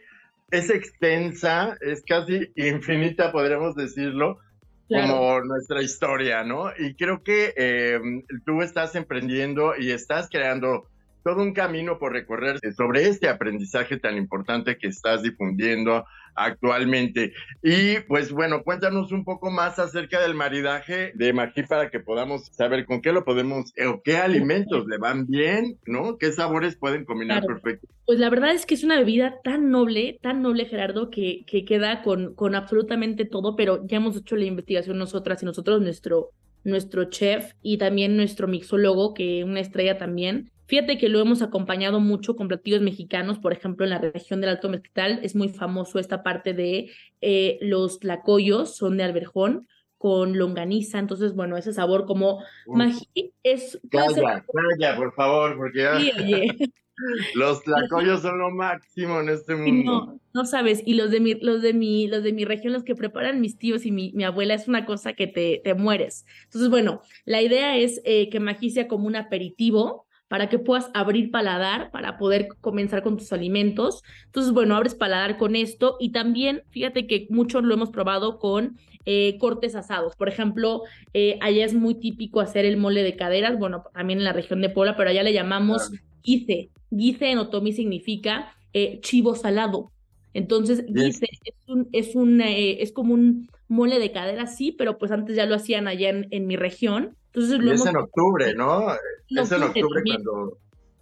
es 0.51 0.69
extensa, 0.69 1.77
es 1.81 2.03
casi 2.03 2.51
infinita, 2.55 3.31
podríamos 3.31 3.75
decirlo, 3.75 4.39
claro. 4.87 5.07
como 5.07 5.41
nuestra 5.41 5.81
historia, 5.81 6.43
¿no? 6.43 6.71
Y 6.77 6.95
creo 6.95 7.23
que 7.23 7.53
eh, 7.55 7.99
tú 8.45 8.61
estás 8.61 8.95
emprendiendo 8.95 9.73
y 9.77 9.91
estás 9.91 10.27
creando 10.29 10.87
todo 11.23 11.41
un 11.41 11.53
camino 11.53 11.99
por 11.99 12.13
recorrer 12.13 12.57
sobre 12.75 13.07
este 13.07 13.27
aprendizaje 13.27 13.97
tan 13.97 14.15
importante 14.15 14.77
que 14.77 14.87
estás 14.87 15.23
difundiendo 15.23 16.05
actualmente. 16.37 17.33
Y 17.61 17.99
pues 18.07 18.31
bueno, 18.31 18.63
cuéntanos 18.63 19.11
un 19.11 19.25
poco 19.25 19.51
más 19.51 19.79
acerca 19.79 20.21
del 20.21 20.35
maridaje 20.35 21.11
de 21.15 21.33
Maggi 21.33 21.63
para 21.63 21.89
que 21.89 21.99
podamos 21.99 22.45
saber 22.53 22.85
con 22.85 23.01
qué 23.01 23.11
lo 23.11 23.25
podemos, 23.25 23.73
o 23.85 24.01
qué 24.03 24.17
alimentos 24.17 24.85
le 24.87 24.97
van 24.97 25.25
bien, 25.25 25.77
¿no? 25.85 26.17
¿Qué 26.17 26.31
sabores 26.31 26.77
pueden 26.77 27.03
combinar 27.05 27.41
claro. 27.41 27.59
perfecto? 27.59 27.87
Pues 28.05 28.19
la 28.19 28.29
verdad 28.29 28.51
es 28.51 28.65
que 28.65 28.75
es 28.75 28.83
una 28.83 28.99
bebida 28.99 29.41
tan 29.43 29.71
noble, 29.71 30.19
tan 30.21 30.41
noble, 30.41 30.65
Gerardo, 30.65 31.09
que, 31.09 31.43
que 31.47 31.65
queda 31.65 32.03
con, 32.03 32.35
con 32.35 32.55
absolutamente 32.55 33.25
todo, 33.25 33.55
pero 33.55 33.85
ya 33.85 33.97
hemos 33.97 34.15
hecho 34.15 34.35
la 34.35 34.45
investigación 34.45 34.97
nosotras 34.97 35.41
y 35.41 35.45
nosotros, 35.45 35.81
nuestro, 35.81 36.29
nuestro 36.63 37.05
chef 37.05 37.53
y 37.61 37.77
también 37.77 38.15
nuestro 38.15 38.47
mixólogo, 38.47 39.13
que 39.13 39.43
una 39.43 39.59
estrella 39.59 39.97
también, 39.97 40.51
Fíjate 40.67 40.97
que 40.97 41.09
lo 41.09 41.19
hemos 41.19 41.41
acompañado 41.41 41.99
mucho 41.99 42.35
con 42.35 42.47
platillos 42.47 42.81
mexicanos, 42.81 43.39
por 43.39 43.53
ejemplo, 43.53 43.85
en 43.85 43.91
la 43.91 43.99
región 43.99 44.41
del 44.41 44.51
Alto 44.51 44.69
Mezquital 44.69 45.19
es 45.23 45.35
muy 45.35 45.49
famoso 45.49 45.97
esta 45.97 46.23
parte 46.23 46.53
de 46.53 46.91
eh, 47.21 47.57
los 47.61 47.99
tlacoyos, 47.99 48.75
son 48.75 48.97
de 48.97 49.03
alberjón 49.03 49.67
con 49.97 50.37
longaniza, 50.37 50.99
entonces, 50.99 51.33
bueno, 51.33 51.57
ese 51.57 51.73
sabor 51.73 52.05
como 52.05 52.43
Maggi 52.67 53.33
es... 53.41 53.79
Calla, 53.89 54.45
calla, 54.45 54.95
por 54.95 55.13
favor, 55.15 55.57
porque 55.57 55.79
ya... 55.79 55.99
Sí, 55.99 56.11
oye. 56.17 56.57
Los 57.35 57.61
tlacoyos 57.61 58.23
son 58.23 58.39
lo 58.39 58.49
máximo 58.49 59.19
en 59.19 59.29
este 59.29 59.55
mundo. 59.55 59.91
No, 59.91 60.19
no 60.33 60.45
sabes, 60.45 60.81
y 60.83 60.95
los 60.95 61.11
de 61.11 61.19
mi, 61.19 61.35
los 61.35 61.61
de 61.61 61.73
mi, 61.73 62.07
los 62.07 62.23
de 62.23 62.33
mi 62.33 62.43
región, 62.43 62.73
los 62.73 62.83
que 62.83 62.95
preparan 62.95 63.39
mis 63.39 63.59
tíos 63.59 63.85
y 63.85 63.91
mi, 63.91 64.11
mi 64.13 64.23
abuela, 64.23 64.55
es 64.55 64.67
una 64.67 64.83
cosa 64.83 65.13
que 65.13 65.27
te, 65.27 65.61
te 65.63 65.75
mueres. 65.75 66.25
Entonces, 66.45 66.71
bueno, 66.71 67.01
la 67.23 67.43
idea 67.43 67.77
es 67.77 68.01
eh, 68.03 68.29
que 68.29 68.39
Maggi 68.39 68.71
sea 68.71 68.87
como 68.87 69.05
un 69.05 69.15
aperitivo, 69.15 70.06
para 70.27 70.49
que 70.49 70.59
puedas 70.59 70.89
abrir 70.93 71.31
paladar 71.31 71.89
para 71.91 72.17
poder 72.17 72.49
comenzar 72.61 73.03
con 73.03 73.17
tus 73.17 73.31
alimentos. 73.31 74.03
Entonces, 74.25 74.53
bueno, 74.53 74.75
abres 74.75 74.95
paladar 74.95 75.37
con 75.37 75.55
esto 75.55 75.97
y 75.99 76.11
también 76.11 76.63
fíjate 76.69 77.07
que 77.07 77.27
muchos 77.29 77.63
lo 77.63 77.73
hemos 77.73 77.89
probado 77.89 78.39
con 78.39 78.77
eh, 79.05 79.37
cortes 79.39 79.75
asados. 79.75 80.15
Por 80.17 80.27
ejemplo, 80.27 80.83
eh, 81.13 81.37
allá 81.41 81.63
es 81.63 81.73
muy 81.73 81.95
típico 81.95 82.41
hacer 82.41 82.65
el 82.65 82.77
mole 82.77 83.03
de 83.03 83.15
caderas, 83.15 83.57
bueno, 83.57 83.83
también 83.93 84.19
en 84.19 84.25
la 84.25 84.33
región 84.33 84.61
de 84.61 84.69
Puebla, 84.69 84.97
pero 84.97 85.09
allá 85.09 85.23
le 85.23 85.33
llamamos 85.33 85.91
guice. 86.23 86.71
Guice 86.89 87.31
en 87.31 87.37
otomí 87.37 87.71
significa 87.71 88.53
eh, 88.73 88.99
chivo 89.01 89.35
salado. 89.35 89.91
Entonces, 90.33 90.85
guice 90.87 91.27
es, 91.45 91.55
un, 91.67 91.87
es, 91.93 92.15
un, 92.15 92.41
es 92.41 92.91
como 92.91 93.13
un 93.13 93.49
mole 93.69 93.97
de 93.97 94.11
cadera, 94.11 94.45
sí, 94.45 94.73
pero 94.73 94.97
pues 94.97 95.11
antes 95.11 95.35
ya 95.35 95.45
lo 95.45 95.55
hacían 95.55 95.87
allá 95.87 96.09
en, 96.09 96.27
en 96.31 96.45
mi 96.45 96.57
región. 96.57 97.15
Entonces 97.37 97.59
lo 97.59 97.71
es 97.71 97.85
en 97.85 97.97
octubre, 97.97 98.55
¿no? 98.55 98.87
es 99.29 99.51
en 99.51 99.61
octubre 99.63 100.01
cuando, 100.03 100.57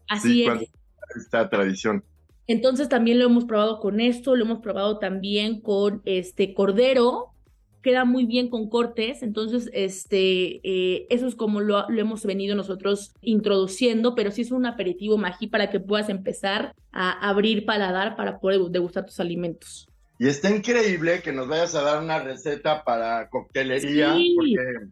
Así 0.09 0.41
es. 0.41 0.47
Cuando 0.47 0.65
esta 1.15 1.49
tradición. 1.49 2.03
Entonces 2.45 2.89
también 2.89 3.19
lo 3.19 3.25
hemos 3.25 3.45
probado 3.45 3.79
con 3.79 4.01
esto, 4.01 4.35
lo 4.35 4.43
hemos 4.43 4.59
probado 4.59 4.99
también 4.99 5.61
con 5.61 6.01
este 6.03 6.53
cordero, 6.53 7.31
queda 7.81 8.03
muy 8.03 8.25
bien 8.25 8.49
con 8.49 8.69
cortes, 8.69 9.23
entonces 9.23 9.69
este, 9.71 10.59
eh, 10.63 11.07
eso 11.09 11.25
es 11.25 11.35
como 11.35 11.61
lo, 11.61 11.89
lo, 11.89 12.01
hemos 12.01 12.25
venido 12.25 12.53
nosotros 12.55 13.13
introduciendo, 13.21 14.13
pero 14.13 14.29
sí 14.31 14.41
es 14.41 14.51
un 14.51 14.65
aperitivo 14.65 15.17
magí 15.17 15.47
para 15.47 15.69
que 15.69 15.79
puedas 15.79 16.09
empezar 16.09 16.75
a 16.91 17.29
abrir 17.29 17.65
paladar 17.65 18.17
para 18.17 18.39
poder 18.39 18.59
degustar 18.71 19.05
tus 19.05 19.21
alimentos. 19.21 19.87
Y 20.19 20.27
está 20.27 20.49
increíble 20.49 21.21
que 21.21 21.31
nos 21.31 21.47
vayas 21.47 21.75
a 21.75 21.81
dar 21.81 22.03
una 22.03 22.19
receta 22.19 22.83
para 22.83 23.29
coctelería, 23.29 24.15
porque 24.35 24.89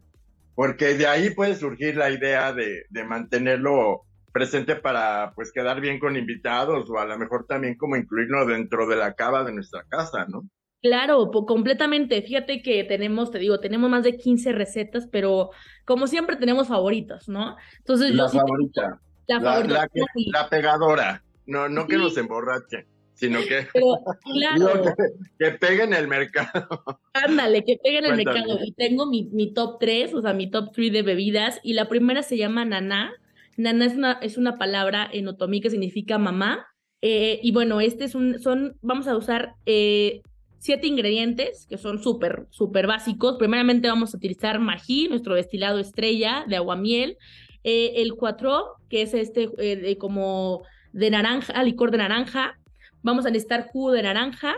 porque 0.54 0.94
de 0.94 1.06
ahí 1.06 1.30
puede 1.30 1.56
surgir 1.56 1.96
la 1.96 2.10
idea 2.10 2.52
de, 2.52 2.84
mantenerlo 3.06 4.02
presente 4.32 4.76
para 4.76 5.32
pues 5.34 5.52
quedar 5.52 5.80
bien 5.80 6.00
con 6.00 6.16
invitados 6.16 6.90
o 6.90 6.98
a 6.98 7.04
lo 7.04 7.16
mejor 7.18 7.46
también 7.46 7.76
como 7.76 7.96
incluirlo 7.96 8.46
dentro 8.46 8.86
de 8.86 8.96
la 8.96 9.14
cava 9.14 9.44
de 9.44 9.52
nuestra 9.52 9.84
casa, 9.88 10.26
¿no? 10.28 10.42
Claro, 10.82 11.30
completamente. 11.30 12.20
Fíjate 12.20 12.60
que 12.60 12.84
tenemos, 12.84 13.30
te 13.30 13.38
digo, 13.38 13.58
tenemos 13.58 13.88
más 13.88 14.04
de 14.04 14.16
15 14.16 14.52
recetas, 14.52 15.08
pero 15.10 15.50
como 15.86 16.06
siempre 16.06 16.36
tenemos 16.36 16.68
favoritas, 16.68 17.28
¿no? 17.28 17.56
Entonces 17.78 18.14
la 18.14 18.24
yo 18.24 18.40
favorita, 18.40 19.00
la, 19.26 19.40
favorita. 19.40 19.88
La, 20.32 20.48
pegadora. 20.50 21.22
No, 21.46 21.68
no 21.68 21.86
que 21.86 21.96
nos 21.96 22.16
emborrache 22.18 22.86
sino 23.14 23.40
que, 23.40 23.66
claro. 24.22 24.94
que, 25.38 25.50
pegue 25.52 25.84
en 25.84 25.94
el 25.94 26.08
mercado. 26.08 26.68
Ándale, 27.12 27.64
que 27.64 27.78
pegue 27.82 27.98
en 27.98 28.06
el 28.06 28.16
mercado. 28.16 28.58
Y 28.62 28.72
tengo 28.72 29.06
mi, 29.06 29.28
mi 29.32 29.54
top 29.54 29.78
3, 29.78 30.14
o 30.14 30.22
sea, 30.22 30.32
mi 30.32 30.50
top 30.50 30.72
3 30.72 30.92
de 30.92 31.02
bebidas, 31.02 31.60
y 31.62 31.74
la 31.74 31.88
primera 31.88 32.22
se 32.22 32.36
llama 32.36 32.64
naná. 32.64 33.12
Naná 33.56 33.86
es 33.86 33.94
una, 33.94 34.12
es 34.20 34.36
una 34.36 34.58
palabra 34.58 35.08
en 35.12 35.28
otomí 35.28 35.60
que 35.60 35.70
significa 35.70 36.18
mamá. 36.18 36.66
Eh, 37.02 37.38
y 37.42 37.52
bueno, 37.52 37.80
este 37.80 38.04
es 38.04 38.14
un, 38.14 38.40
son, 38.40 38.76
vamos 38.82 39.06
a 39.06 39.16
usar 39.16 39.54
eh, 39.66 40.22
siete 40.58 40.86
ingredientes 40.86 41.66
que 41.68 41.78
son 41.78 42.02
súper, 42.02 42.46
súper 42.50 42.86
básicos. 42.86 43.36
Primeramente 43.38 43.88
vamos 43.88 44.12
a 44.12 44.16
utilizar 44.16 44.58
mají, 44.58 45.08
nuestro 45.08 45.34
destilado 45.34 45.78
estrella 45.78 46.44
de 46.48 46.56
aguamiel. 46.56 47.16
Eh, 47.62 48.02
el 48.02 48.14
cuatro, 48.14 48.74
que 48.90 49.02
es 49.02 49.14
este 49.14 49.48
de, 49.56 49.96
como 49.98 50.62
de 50.92 51.10
naranja, 51.10 51.62
licor 51.62 51.90
de 51.90 51.98
naranja, 51.98 52.58
Vamos 53.04 53.26
a 53.26 53.30
necesitar 53.30 53.68
jugo 53.70 53.92
de 53.92 54.02
naranja, 54.02 54.56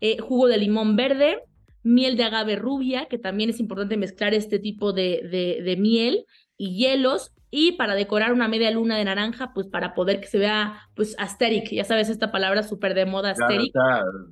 eh, 0.00 0.16
jugo 0.18 0.48
de 0.48 0.56
limón 0.56 0.96
verde, 0.96 1.42
miel 1.82 2.16
de 2.16 2.24
agave 2.24 2.56
rubia, 2.56 3.04
que 3.04 3.18
también 3.18 3.50
es 3.50 3.60
importante 3.60 3.98
mezclar 3.98 4.32
este 4.32 4.58
tipo 4.58 4.94
de, 4.94 5.60
de, 5.62 5.76
miel 5.76 6.24
y 6.56 6.74
hielos. 6.74 7.32
Y 7.50 7.72
para 7.72 7.94
decorar 7.94 8.32
una 8.32 8.48
media 8.48 8.70
luna 8.70 8.96
de 8.96 9.04
naranja, 9.04 9.52
pues 9.52 9.66
para 9.66 9.92
poder 9.92 10.20
que 10.20 10.26
se 10.26 10.38
vea, 10.38 10.88
pues, 10.94 11.14
asteric. 11.18 11.70
Ya 11.70 11.84
sabes, 11.84 12.08
esta 12.08 12.32
palabra 12.32 12.62
súper 12.62 12.94
de 12.94 13.04
moda, 13.04 13.32
asteric. 13.32 13.74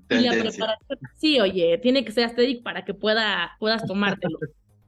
y 0.08 0.20
la 0.20 0.32
preparación, 0.32 0.98
sí, 1.16 1.38
oye, 1.38 1.76
tiene 1.82 2.02
que 2.02 2.12
ser 2.12 2.24
asteric 2.24 2.62
para 2.62 2.86
que 2.86 2.94
pueda, 2.94 3.56
puedas 3.60 3.86
tomártelo. 3.86 4.38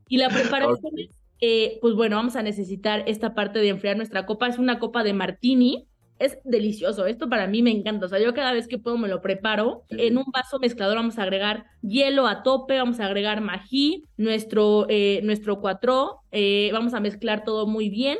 y 0.09 0.17
la 0.17 0.31
preparación 0.31 0.99
es, 0.99 1.11
eh, 1.43 1.79
pues 1.83 1.95
bueno, 1.95 2.17
vamos 2.17 2.37
a 2.37 2.43
necesitar 2.43 3.05
esta 3.07 3.35
parte 3.35 3.59
de 3.59 3.69
enfriar 3.69 3.99
nuestra 3.99 4.25
copa. 4.25 4.49
Es 4.49 4.59
una 4.59 4.79
copa 4.79 5.05
de 5.05 5.13
martini 5.13 5.87
es 6.23 6.39
delicioso. 6.45 7.07
Esto 7.07 7.29
para 7.29 7.47
mí 7.47 7.63
me 7.63 7.71
encanta. 7.71 8.07
O 8.07 8.09
sea, 8.09 8.21
yo 8.21 8.33
cada 8.33 8.53
vez 8.53 8.69
que 8.69 8.79
puedo 8.79 8.97
me 8.97 9.09
lo 9.09 9.21
preparo. 9.21 9.85
En 9.89 10.17
un 10.17 10.25
vaso 10.33 10.59
mezclador 10.61 10.97
vamos 10.97 11.19
a 11.19 11.23
agregar 11.23 11.67
hielo 11.83 12.27
a 12.27 12.43
tope, 12.43 12.79
vamos 12.79 13.01
a 13.01 13.07
agregar 13.07 13.41
mají, 13.41 14.05
nuestro, 14.17 14.87
eh, 14.89 15.21
nuestro 15.25 15.61
cuatro, 15.61 16.21
eh, 16.31 16.71
vamos 16.73 16.95
a 16.95 17.01
mezclar 17.01 17.45
todo 17.45 17.67
muy 17.67 17.89
bien. 17.89 18.19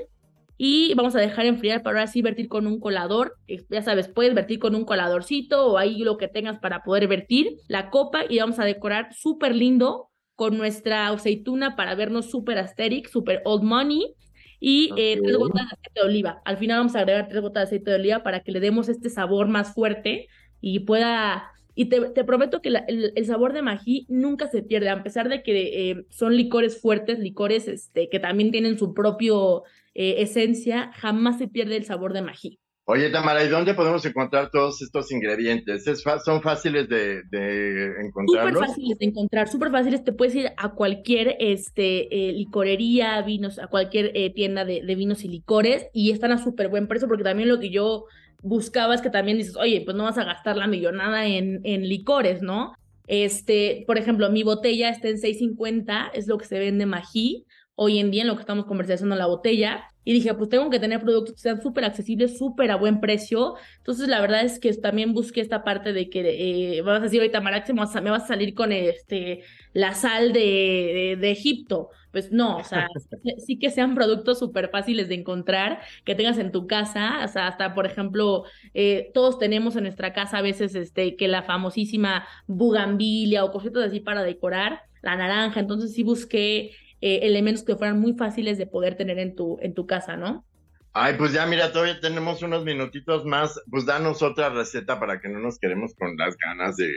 Y 0.59 0.95
vamos 0.95 1.17
a 1.17 1.21
dejar 1.21 1.47
enfriar 1.47 1.83
para 1.83 2.01
ahora 2.01 2.07
sí 2.11 2.23
vertir 2.23 2.49
con 2.49 2.67
un 2.67 2.79
colador. 2.79 3.37
Eh, 3.47 3.65
ya 3.71 3.83
sabes, 3.83 4.09
puedes 4.09 4.35
vertir 4.35 4.59
con 4.59 4.75
un 4.75 4.85
coladorcito 4.85 5.67
o 5.67 5.79
ahí 5.79 5.99
lo 5.99 6.19
que 6.19 6.29
tengas 6.29 6.59
para 6.59 6.83
poder 6.83 7.09
vertir 7.09 7.57
la 7.69 7.91
copa 7.91 8.23
y 8.29 8.39
vamos 8.39 8.59
a 8.59 8.65
decorar 8.65 9.15
súper 9.15 9.55
lindo 9.55 10.11
con 10.35 10.59
nuestra 10.59 11.09
aceituna 11.09 11.77
para 11.77 11.95
vernos 11.95 12.31
súper 12.31 12.59
asteric, 12.59 13.09
súper 13.09 13.43
old 13.45 13.63
money 13.63 14.15
y 14.65 14.91
eh, 14.97 15.19
tres 15.21 15.37
gotas 15.37 15.67
de 15.69 15.75
aceite 15.75 15.91
de 15.93 16.03
oliva. 16.03 16.41
Al 16.45 16.57
final 16.57 16.79
vamos 16.79 16.95
a 16.95 17.01
agregar 17.01 17.27
tres 17.29 17.43
gotas 17.43 17.63
de 17.63 17.67
aceite 17.67 17.91
de 17.91 17.97
oliva 17.97 18.23
para 18.23 18.45
que 18.45 18.53
le 18.53 18.61
demos 18.61 18.89
este 18.89 19.11
sabor 19.11 19.49
más 19.49 19.75
fuerte 19.75 20.29
y 20.61 20.81
pueda... 20.81 21.51
Y 21.75 21.87
te, 21.87 22.01
te 22.11 22.23
prometo 22.23 22.61
que 22.63 22.69
el, 22.69 23.13
el, 23.17 23.27
sabor 23.27 23.55
de 23.55 23.63
mají 23.63 24.07
nunca 24.09 24.47
se 24.47 24.63
pierde, 24.63 24.91
a 24.91 25.03
pesar 25.03 25.29
de 25.29 25.43
que 25.43 25.91
eh, 25.91 26.07
son 26.11 26.37
licores 26.37 26.81
fuertes, 26.81 27.19
licores 27.19 27.67
este, 27.67 28.09
que 28.09 28.21
también 28.21 28.53
tienen 28.53 28.79
su 28.79 28.95
propio 28.95 29.65
eh, 29.95 30.17
esencia, 30.19 30.93
jamás 30.93 31.39
se 31.39 31.49
pierde 31.49 31.77
el 31.77 31.85
sabor 31.85 32.13
de 32.13 32.23
mají. 32.23 32.61
Oye, 32.85 33.11
Tamara, 33.11 33.45
¿y 33.45 33.49
dónde 33.49 33.75
podemos 33.75 34.05
encontrar 34.05 34.51
todos 34.51 34.83
estos 34.83 35.13
ingredientes? 35.13 35.85
¿Son 36.25 36.43
fáciles 36.43 36.89
de, 36.89 37.23
de 37.31 37.93
encontrarlos? 38.05 38.55
Súper 38.55 38.69
fáciles 38.69 38.99
de 38.99 39.07
encontrar, 39.07 39.49
súper 39.49 39.71
fáciles. 39.71 40.03
Te 40.03 40.13
puedes 40.13 40.35
ir 40.35 40.51
a 40.57 40.71
cualquier 40.71 41.37
este, 41.39 42.29
eh, 42.29 42.33
licorería, 42.33 43.23
vinos, 43.23 43.61
a 43.61 43.69
cualquier 43.69 44.11
eh, 44.15 44.35
tienda 44.35 44.65
de, 44.65 44.81
vinos 44.97 45.23
y 45.25 45.29
licores 45.29 45.87
y 45.93 46.11
están 46.11 46.33
a 46.33 46.39
súper 46.39 46.69
buen 46.69 46.89
precio 46.89 47.07
porque 47.07 47.23
también 47.23 47.49
lo 47.49 47.61
que 47.61 47.71
yo 47.71 48.07
buscaba 48.43 48.97
es 48.97 49.01
que 49.01 49.11
también 49.11 49.39
dices, 49.39 49.57
oye, 49.57 49.83
pues 49.85 49.97
no 49.97 50.03
vas 50.03 50.19
a 50.19 50.25
gastar 50.25 50.57
la 50.57 50.67
millonada 50.67 51.27
en, 51.27 51.61
en 51.63 51.89
licores, 51.89 52.43
¿no? 52.43 52.73
Este, 53.07 53.85
por 53.87 53.97
ejemplo, 53.97 54.29
mi 54.31 54.43
botella 54.43 54.89
está 54.89 55.09
en 55.09 55.19
6.50, 55.19 56.11
es 56.15 56.27
lo 56.27 56.37
que 56.37 56.47
se 56.47 56.59
vende 56.59 56.87
Mají 56.87 57.47
hoy 57.75 57.99
en 57.99 58.11
día 58.11 58.23
en 58.23 58.29
lo 58.29 58.35
que 58.35 58.43
estamos 58.43 58.67
conversando 58.67 59.17
la 59.17 59.27
botella. 59.27 59.89
Y 60.05 60.13
dije, 60.13 60.35
pues 60.35 60.49
tengo 60.49 60.69
que 60.69 60.81
tener 60.81 61.01
productos 61.01 61.37
que 61.37 61.41
sean 61.41 61.63
súper 61.63 61.85
accesibles, 61.85 62.37
súper 62.37 62.73
a 62.73 62.77
buen 62.77 63.01
precio. 63.01 63.55
Entonces, 63.79 64.09
la 64.09 64.21
verdad 64.21 64.43
es 64.43 64.59
que 64.59 64.75
también 64.75 65.15
busqué 65.15 65.41
esta 65.41 65.63
parte 65.63 65.93
de 65.93 66.11
que, 66.11 66.79
eh, 66.79 66.83
vamos 66.83 67.01
a 67.01 67.05
decir 67.05 67.21
ahorita, 67.21 67.41
Marax, 67.41 67.73
me 67.73 68.11
vas 68.11 68.25
a 68.25 68.27
salir 68.27 68.55
con 68.55 68.73
este, 68.73 69.45
la 69.75 69.95
sal 69.95 70.33
de, 70.33 71.17
de, 71.21 71.31
Egipto. 71.31 71.91
Pues 72.11 72.33
no, 72.33 72.57
o 72.59 72.65
sea, 72.65 72.89
sí 73.47 73.61
que 73.61 73.71
sean 73.71 73.95
productos 73.95 74.41
súper 74.41 74.71
fáciles 74.71 75.09
de 75.09 75.15
encontrar, 75.15 75.81
que 76.05 76.17
tengas 76.17 76.39
en 76.39 76.51
tu 76.51 76.67
casa. 76.67 77.21
O 77.25 77.29
sea, 77.29 77.47
hasta, 77.47 77.73
por 77.73 77.87
ejemplo, 77.87 78.43
eh, 78.75 79.13
todos 79.15 79.39
tenemos 79.39 79.77
en 79.77 79.85
nuestra 79.85 80.13
casa 80.13 80.39
a 80.39 80.43
veces 80.43 80.75
este, 80.75 81.15
que 81.15 81.29
la 81.29 81.45
famosísima 81.45 82.27
bugambilia 82.49 83.45
o 83.45 83.53
cositas 83.53 83.85
así 83.85 84.01
para 84.01 84.25
decorar, 84.25 84.83
la 85.01 85.15
naranja. 85.15 85.61
Entonces, 85.61 85.95
sí 85.95 86.03
busqué 86.03 86.73
eh, 87.03 87.21
elementos 87.25 87.65
que 87.65 87.77
fueran 87.77 88.01
muy 88.01 88.15
fáciles 88.15 88.57
de 88.59 88.67
poder 88.67 88.97
tener 88.97 89.19
en 89.19 89.35
tu, 89.35 89.59
en 89.61 89.75
tu 89.75 89.87
casa, 89.87 90.17
¿no? 90.17 90.47
Ay, 90.93 91.15
pues 91.19 91.33
ya 91.33 91.45
mira, 91.47 91.73
todavía 91.73 91.99
tenemos 92.01 92.43
unos 92.43 92.65
minutitos 92.65 93.25
más, 93.25 93.61
pues 93.71 93.87
danos 93.87 94.23
otra 94.23 94.51
receta 94.51 95.01
para 95.01 95.21
que 95.21 95.29
no 95.29 95.41
nos 95.41 95.59
quedemos 95.59 95.95
con 95.95 96.17
las 96.17 96.37
ganas 96.37 96.77
de, 96.77 96.91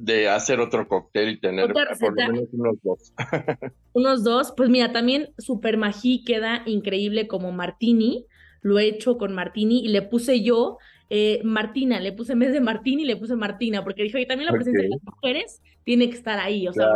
de, 0.00 0.28
hacer 0.28 0.60
otro 0.60 0.86
cóctel 0.86 1.30
y 1.30 1.40
tener 1.40 1.72
por 1.72 2.14
lo 2.14 2.32
menos 2.32 2.48
unos 2.52 2.76
dos. 2.82 3.14
unos 3.94 4.22
dos, 4.22 4.52
pues 4.54 4.68
mira, 4.68 4.92
también 4.92 5.32
Super 5.38 5.78
Magí 5.78 6.24
queda 6.24 6.62
increíble 6.66 7.26
como 7.26 7.52
martini, 7.52 8.26
lo 8.60 8.78
he 8.78 8.86
hecho 8.86 9.16
con 9.16 9.34
martini 9.34 9.84
y 9.84 9.88
le 9.88 10.02
puse 10.02 10.42
yo 10.42 10.76
eh, 11.14 11.42
Martina, 11.44 12.00
le 12.00 12.12
puse 12.12 12.32
en 12.32 12.38
vez 12.38 12.54
de 12.54 12.62
Martini, 12.62 13.04
le 13.04 13.16
puse 13.16 13.36
Martina, 13.36 13.84
porque 13.84 14.02
dijo, 14.02 14.16
y 14.16 14.24
también 14.24 14.46
la 14.46 14.54
presencia 14.54 14.84
de 14.84 14.88
las 14.88 15.04
mujeres 15.04 15.60
tiene 15.84 16.08
que 16.08 16.16
estar 16.16 16.38
ahí, 16.38 16.66
o 16.66 16.72
sea, 16.72 16.86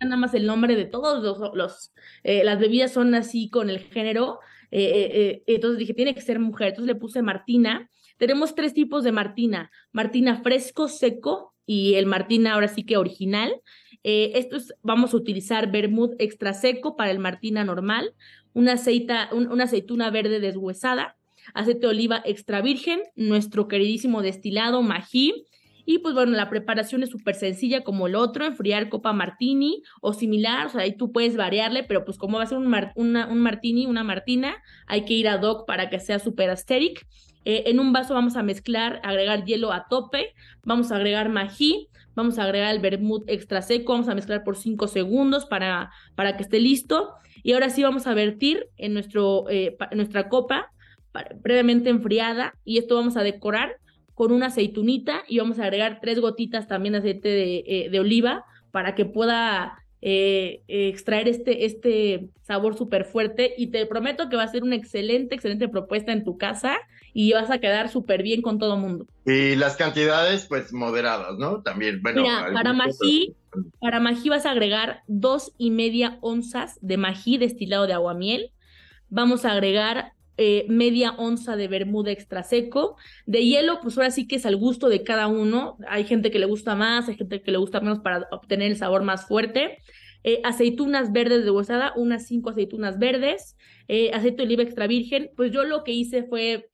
nada 0.00 0.16
más 0.16 0.32
el 0.34 0.46
nombre 0.46 0.76
de 0.76 0.84
todos 0.84 1.24
los, 1.24 1.56
los 1.56 1.92
eh, 2.22 2.44
las 2.44 2.60
bebidas 2.60 2.92
son 2.92 3.16
así 3.16 3.50
con 3.50 3.68
el 3.68 3.80
género, 3.80 4.38
eh, 4.70 5.42
entonces 5.48 5.80
dije, 5.80 5.92
tiene 5.92 6.14
que 6.14 6.20
ser 6.20 6.38
mujer, 6.38 6.68
entonces 6.68 6.94
le 6.94 7.00
puse 7.00 7.20
Martina. 7.20 7.90
Tenemos 8.16 8.54
tres 8.54 8.74
tipos 8.74 9.02
de 9.02 9.10
Martina, 9.10 9.72
Martina 9.90 10.40
fresco, 10.40 10.86
seco 10.86 11.52
y 11.66 11.94
el 11.94 12.06
Martina 12.06 12.54
ahora 12.54 12.68
sí 12.68 12.84
que 12.84 12.96
original. 12.96 13.60
esto 14.04 14.54
es, 14.56 14.72
vamos 14.82 15.14
a 15.14 15.16
utilizar 15.16 15.72
vermut 15.72 16.14
extra 16.20 16.54
seco 16.54 16.94
para 16.94 17.10
el 17.10 17.18
Martina 17.18 17.64
normal, 17.64 18.14
una, 18.52 18.74
aceita, 18.74 19.30
una 19.32 19.64
aceituna 19.64 20.10
verde 20.10 20.38
deshuesada, 20.38 21.16
aceite 21.54 21.80
de 21.80 21.86
oliva 21.88 22.22
extra 22.24 22.62
virgen, 22.62 23.00
nuestro 23.16 23.68
queridísimo 23.68 24.22
destilado, 24.22 24.82
mají, 24.82 25.44
Y 25.84 26.00
pues 26.00 26.14
bueno, 26.14 26.32
la 26.32 26.50
preparación 26.50 27.02
es 27.02 27.08
súper 27.08 27.34
sencilla 27.34 27.82
como 27.82 28.08
el 28.08 28.14
otro, 28.14 28.44
enfriar 28.44 28.90
copa 28.90 29.14
martini 29.14 29.82
o 30.02 30.12
similar, 30.12 30.66
o 30.66 30.68
sea, 30.70 30.82
ahí 30.82 30.94
tú 30.94 31.12
puedes 31.12 31.36
variarle, 31.36 31.82
pero 31.82 32.04
pues 32.04 32.18
como 32.18 32.36
va 32.36 32.44
a 32.44 32.46
ser 32.46 32.58
un, 32.58 32.66
un 32.94 33.40
martini, 33.40 33.86
una 33.86 34.04
martina, 34.04 34.54
hay 34.86 35.06
que 35.06 35.14
ir 35.14 35.28
a 35.28 35.38
doc 35.38 35.66
para 35.66 35.88
que 35.88 35.98
sea 35.98 36.18
súper 36.18 36.50
asteric. 36.50 37.06
Eh, 37.44 37.70
en 37.70 37.80
un 37.80 37.94
vaso 37.94 38.12
vamos 38.12 38.36
a 38.36 38.42
mezclar, 38.42 39.00
agregar 39.02 39.44
hielo 39.46 39.72
a 39.72 39.86
tope, 39.88 40.34
vamos 40.64 40.92
a 40.92 40.96
agregar 40.96 41.30
mají, 41.30 41.88
vamos 42.14 42.38
a 42.38 42.44
agregar 42.44 42.74
el 42.74 42.80
vermut 42.80 43.24
extra 43.26 43.62
seco, 43.62 43.92
vamos 43.92 44.08
a 44.08 44.14
mezclar 44.14 44.44
por 44.44 44.56
5 44.56 44.86
segundos 44.88 45.46
para, 45.46 45.90
para 46.14 46.36
que 46.36 46.42
esté 46.42 46.60
listo. 46.60 47.14
Y 47.42 47.52
ahora 47.52 47.70
sí 47.70 47.82
vamos 47.82 48.06
a 48.06 48.12
vertir 48.12 48.66
en, 48.76 48.92
nuestro, 48.92 49.48
eh, 49.48 49.78
nuestra 49.92 50.28
copa 50.28 50.70
previamente 51.42 51.90
enfriada 51.90 52.54
y 52.64 52.78
esto 52.78 52.96
vamos 52.96 53.16
a 53.16 53.22
decorar 53.22 53.76
con 54.14 54.32
una 54.32 54.46
aceitunita 54.46 55.22
y 55.28 55.38
vamos 55.38 55.58
a 55.58 55.64
agregar 55.64 56.00
tres 56.00 56.20
gotitas 56.20 56.66
también 56.66 56.92
de 56.92 56.98
aceite 56.98 57.28
de, 57.28 57.64
eh, 57.66 57.88
de 57.90 58.00
oliva 58.00 58.44
para 58.70 58.94
que 58.94 59.04
pueda 59.04 59.78
eh, 60.00 60.62
extraer 60.68 61.26
este, 61.26 61.64
este 61.64 62.28
sabor 62.42 62.76
súper 62.76 63.04
fuerte 63.04 63.54
y 63.56 63.68
te 63.68 63.84
prometo 63.86 64.28
que 64.28 64.36
va 64.36 64.44
a 64.44 64.48
ser 64.48 64.62
una 64.62 64.76
excelente, 64.76 65.34
excelente 65.34 65.68
propuesta 65.68 66.12
en 66.12 66.22
tu 66.22 66.38
casa 66.38 66.78
y 67.12 67.32
vas 67.32 67.50
a 67.50 67.58
quedar 67.58 67.88
súper 67.88 68.22
bien 68.22 68.40
con 68.40 68.60
todo 68.60 68.74
el 68.74 68.80
mundo. 68.80 69.06
Y 69.26 69.56
las 69.56 69.76
cantidades, 69.76 70.46
pues 70.46 70.72
moderadas, 70.72 71.36
¿no? 71.38 71.62
También, 71.62 72.00
bueno. 72.00 72.22
Mira, 72.22 72.48
para 72.52 72.72
mají, 72.72 73.34
para 73.80 73.98
mají 73.98 74.28
vas 74.28 74.46
a 74.46 74.52
agregar 74.52 75.02
dos 75.08 75.52
y 75.58 75.72
media 75.72 76.18
onzas 76.20 76.78
de 76.80 76.96
mají 76.96 77.36
destilado 77.36 77.88
de 77.88 77.94
aguamiel. 77.94 78.52
Vamos 79.08 79.44
a 79.44 79.52
agregar 79.52 80.12
eh, 80.40 80.66
media 80.68 81.10
onza 81.18 81.56
de 81.56 81.66
bermuda 81.66 82.12
extra 82.12 82.44
seco. 82.44 82.96
De 83.26 83.44
hielo, 83.44 83.80
pues 83.82 83.98
ahora 83.98 84.12
sí 84.12 84.28
que 84.28 84.36
es 84.36 84.46
al 84.46 84.54
gusto 84.56 84.88
de 84.88 85.02
cada 85.02 85.26
uno. 85.26 85.76
Hay 85.88 86.04
gente 86.04 86.30
que 86.30 86.38
le 86.38 86.46
gusta 86.46 86.76
más, 86.76 87.08
hay 87.08 87.16
gente 87.16 87.42
que 87.42 87.50
le 87.50 87.58
gusta 87.58 87.80
menos 87.80 87.98
para 87.98 88.28
obtener 88.30 88.70
el 88.70 88.76
sabor 88.76 89.02
más 89.02 89.26
fuerte. 89.26 89.78
Eh, 90.22 90.40
aceitunas 90.44 91.10
verdes 91.10 91.44
de 91.44 91.50
huesada, 91.50 91.92
unas 91.96 92.28
cinco 92.28 92.50
aceitunas 92.50 93.00
verdes. 93.00 93.56
Eh, 93.88 94.12
aceite 94.14 94.36
de 94.36 94.42
oliva 94.44 94.62
extra 94.62 94.86
virgen. 94.86 95.30
Pues 95.36 95.50
yo 95.50 95.64
lo 95.64 95.82
que 95.82 95.90
hice 95.90 96.22
fue 96.22 96.70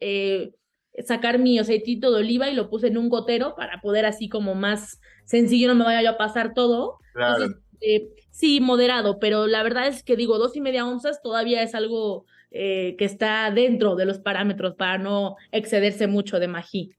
sacar 1.02 1.38
mi 1.38 1.58
aceitito 1.58 2.12
de 2.12 2.20
oliva 2.20 2.50
y 2.50 2.54
lo 2.54 2.68
puse 2.68 2.88
en 2.88 2.98
un 2.98 3.08
gotero 3.08 3.54
para 3.56 3.80
poder 3.80 4.04
así 4.04 4.28
como 4.28 4.54
más 4.54 5.00
sencillo, 5.24 5.68
no 5.68 5.74
me 5.74 5.84
vaya 5.84 6.10
a 6.10 6.18
pasar 6.18 6.52
todo. 6.52 6.98
sí, 8.30 8.60
moderado, 8.60 9.18
pero 9.18 9.46
la 9.46 9.62
verdad 9.62 9.86
es 9.86 10.02
que 10.02 10.16
digo, 10.16 10.38
dos 10.38 10.54
y 10.54 10.60
media 10.60 10.86
onzas 10.86 11.22
todavía 11.22 11.62
es 11.62 11.74
algo 11.74 12.26
eh, 12.56 12.94
que 12.96 13.04
está 13.04 13.50
dentro 13.50 13.96
de 13.96 14.06
los 14.06 14.20
parámetros 14.20 14.76
para 14.76 14.96
no 14.96 15.34
excederse 15.50 16.06
mucho 16.06 16.38
de 16.38 16.46
mají. 16.46 16.94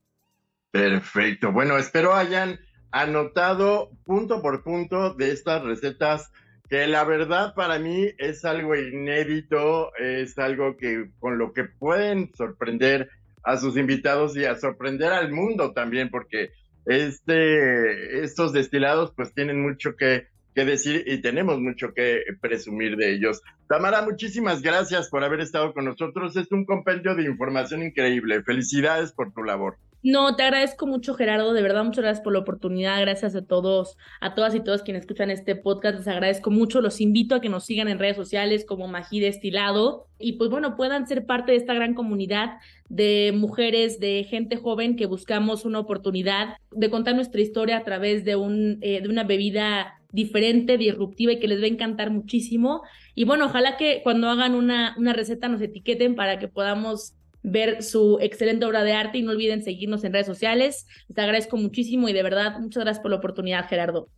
Perfecto. 0.70 1.50
Bueno, 1.50 1.78
espero 1.78 2.14
hayan 2.14 2.60
anotado 2.90 3.90
punto 4.04 4.42
por 4.42 4.62
punto 4.62 5.14
de 5.14 5.30
estas 5.30 5.62
recetas 5.64 6.30
que 6.68 6.86
la 6.86 7.04
verdad 7.04 7.54
para 7.54 7.78
mí 7.78 8.06
es 8.18 8.44
algo 8.44 8.76
inédito, 8.76 9.94
es 9.96 10.36
algo 10.36 10.76
que 10.76 11.10
con 11.20 11.38
lo 11.38 11.54
que 11.54 11.64
pueden 11.64 12.30
sorprender 12.34 13.08
a 13.42 13.56
sus 13.56 13.78
invitados 13.78 14.36
y 14.36 14.44
a 14.44 14.56
sorprender 14.56 15.10
al 15.10 15.32
mundo 15.32 15.72
también, 15.72 16.10
porque 16.10 16.50
este, 16.84 18.22
estos 18.22 18.52
destilados 18.52 19.14
pues 19.16 19.32
tienen 19.32 19.62
mucho 19.62 19.96
que 19.96 20.26
que 20.56 20.64
decir 20.64 21.04
y 21.06 21.20
tenemos 21.20 21.60
mucho 21.60 21.92
que 21.94 22.22
presumir 22.40 22.96
de 22.96 23.12
ellos. 23.12 23.42
Tamara, 23.68 24.00
muchísimas 24.00 24.62
gracias 24.62 25.10
por 25.10 25.22
haber 25.22 25.40
estado 25.40 25.74
con 25.74 25.84
nosotros. 25.84 26.34
Es 26.34 26.50
un 26.50 26.64
compendio 26.64 27.14
de 27.14 27.24
información 27.24 27.82
increíble. 27.82 28.42
Felicidades 28.42 29.12
por 29.12 29.34
tu 29.34 29.42
labor. 29.44 29.76
No, 30.02 30.34
te 30.36 30.44
agradezco 30.44 30.86
mucho, 30.86 31.14
Gerardo. 31.14 31.52
De 31.52 31.62
verdad, 31.62 31.84
muchas 31.84 32.04
gracias 32.04 32.24
por 32.24 32.32
la 32.32 32.38
oportunidad. 32.38 33.00
Gracias 33.00 33.34
a 33.34 33.44
todos, 33.44 33.98
a 34.20 34.34
todas 34.34 34.54
y 34.54 34.60
todos 34.60 34.82
quienes 34.82 35.02
escuchan 35.02 35.30
este 35.30 35.56
podcast. 35.56 35.98
Les 35.98 36.08
agradezco 36.08 36.50
mucho. 36.50 36.80
Los 36.80 37.00
invito 37.00 37.34
a 37.34 37.40
que 37.40 37.48
nos 37.48 37.64
sigan 37.66 37.88
en 37.88 37.98
redes 37.98 38.16
sociales 38.16 38.64
como 38.64 38.88
Magí 38.88 39.20
Destilado 39.20 40.06
y 40.18 40.34
pues 40.34 40.48
bueno, 40.48 40.76
puedan 40.76 41.06
ser 41.06 41.26
parte 41.26 41.52
de 41.52 41.58
esta 41.58 41.74
gran 41.74 41.92
comunidad 41.94 42.58
de 42.88 43.34
mujeres, 43.36 43.98
de 44.00 44.24
gente 44.24 44.56
joven 44.56 44.96
que 44.96 45.06
buscamos 45.06 45.64
una 45.64 45.80
oportunidad 45.80 46.56
de 46.70 46.88
contar 46.88 47.14
nuestra 47.14 47.40
historia 47.40 47.78
a 47.78 47.84
través 47.84 48.24
de, 48.24 48.36
un, 48.36 48.78
eh, 48.80 49.02
de 49.02 49.08
una 49.08 49.24
bebida 49.24 49.95
diferente, 50.12 50.78
disruptiva 50.78 51.32
y 51.32 51.38
que 51.38 51.48
les 51.48 51.60
va 51.60 51.64
a 51.64 51.68
encantar 51.68 52.10
muchísimo. 52.10 52.82
Y 53.14 53.24
bueno, 53.24 53.46
ojalá 53.46 53.76
que 53.76 54.00
cuando 54.02 54.28
hagan 54.28 54.54
una, 54.54 54.94
una 54.98 55.12
receta 55.12 55.48
nos 55.48 55.60
etiqueten 55.60 56.14
para 56.14 56.38
que 56.38 56.48
podamos 56.48 57.14
ver 57.42 57.82
su 57.82 58.18
excelente 58.20 58.66
obra 58.66 58.82
de 58.82 58.92
arte 58.92 59.18
y 59.18 59.22
no 59.22 59.30
olviden 59.30 59.62
seguirnos 59.62 60.02
en 60.04 60.12
redes 60.12 60.26
sociales. 60.26 60.86
Les 61.08 61.18
agradezco 61.18 61.56
muchísimo 61.56 62.08
y 62.08 62.12
de 62.12 62.22
verdad, 62.22 62.58
muchas 62.58 62.82
gracias 62.82 63.02
por 63.02 63.12
la 63.12 63.18
oportunidad, 63.18 63.68
Gerardo. 63.68 64.08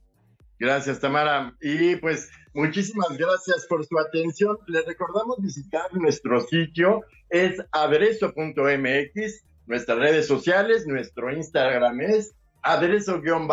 Gracias, 0.59 0.99
Tamara. 0.99 1.55
Y 1.61 1.97
pues 1.97 2.31
muchísimas 2.55 3.17
gracias 3.17 3.67
por 3.69 3.85
su 3.85 3.99
atención. 3.99 4.57
Les 4.67 4.85
recordamos 4.87 5.37
visitar 5.41 5.95
nuestro 5.95 6.41
sitio, 6.41 7.03
es 7.29 7.63
aderezo.mx, 7.73 9.45
nuestras 9.67 9.99
redes 9.99 10.27
sociales, 10.27 10.87
nuestro 10.87 11.31
Instagram 11.31 12.01
es 12.01 12.35
aderezo-om 12.63 13.47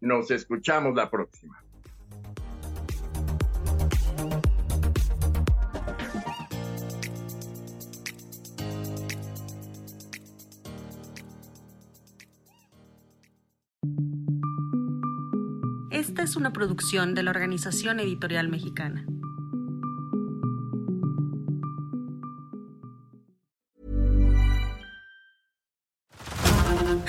nos 0.00 0.30
escuchamos 0.30 0.94
la 0.94 1.10
próxima. 1.10 1.62
Esta 15.90 16.22
es 16.22 16.36
una 16.36 16.52
producción 16.52 17.14
de 17.14 17.22
la 17.22 17.30
Organización 17.30 18.00
Editorial 18.00 18.48
Mexicana. 18.48 19.04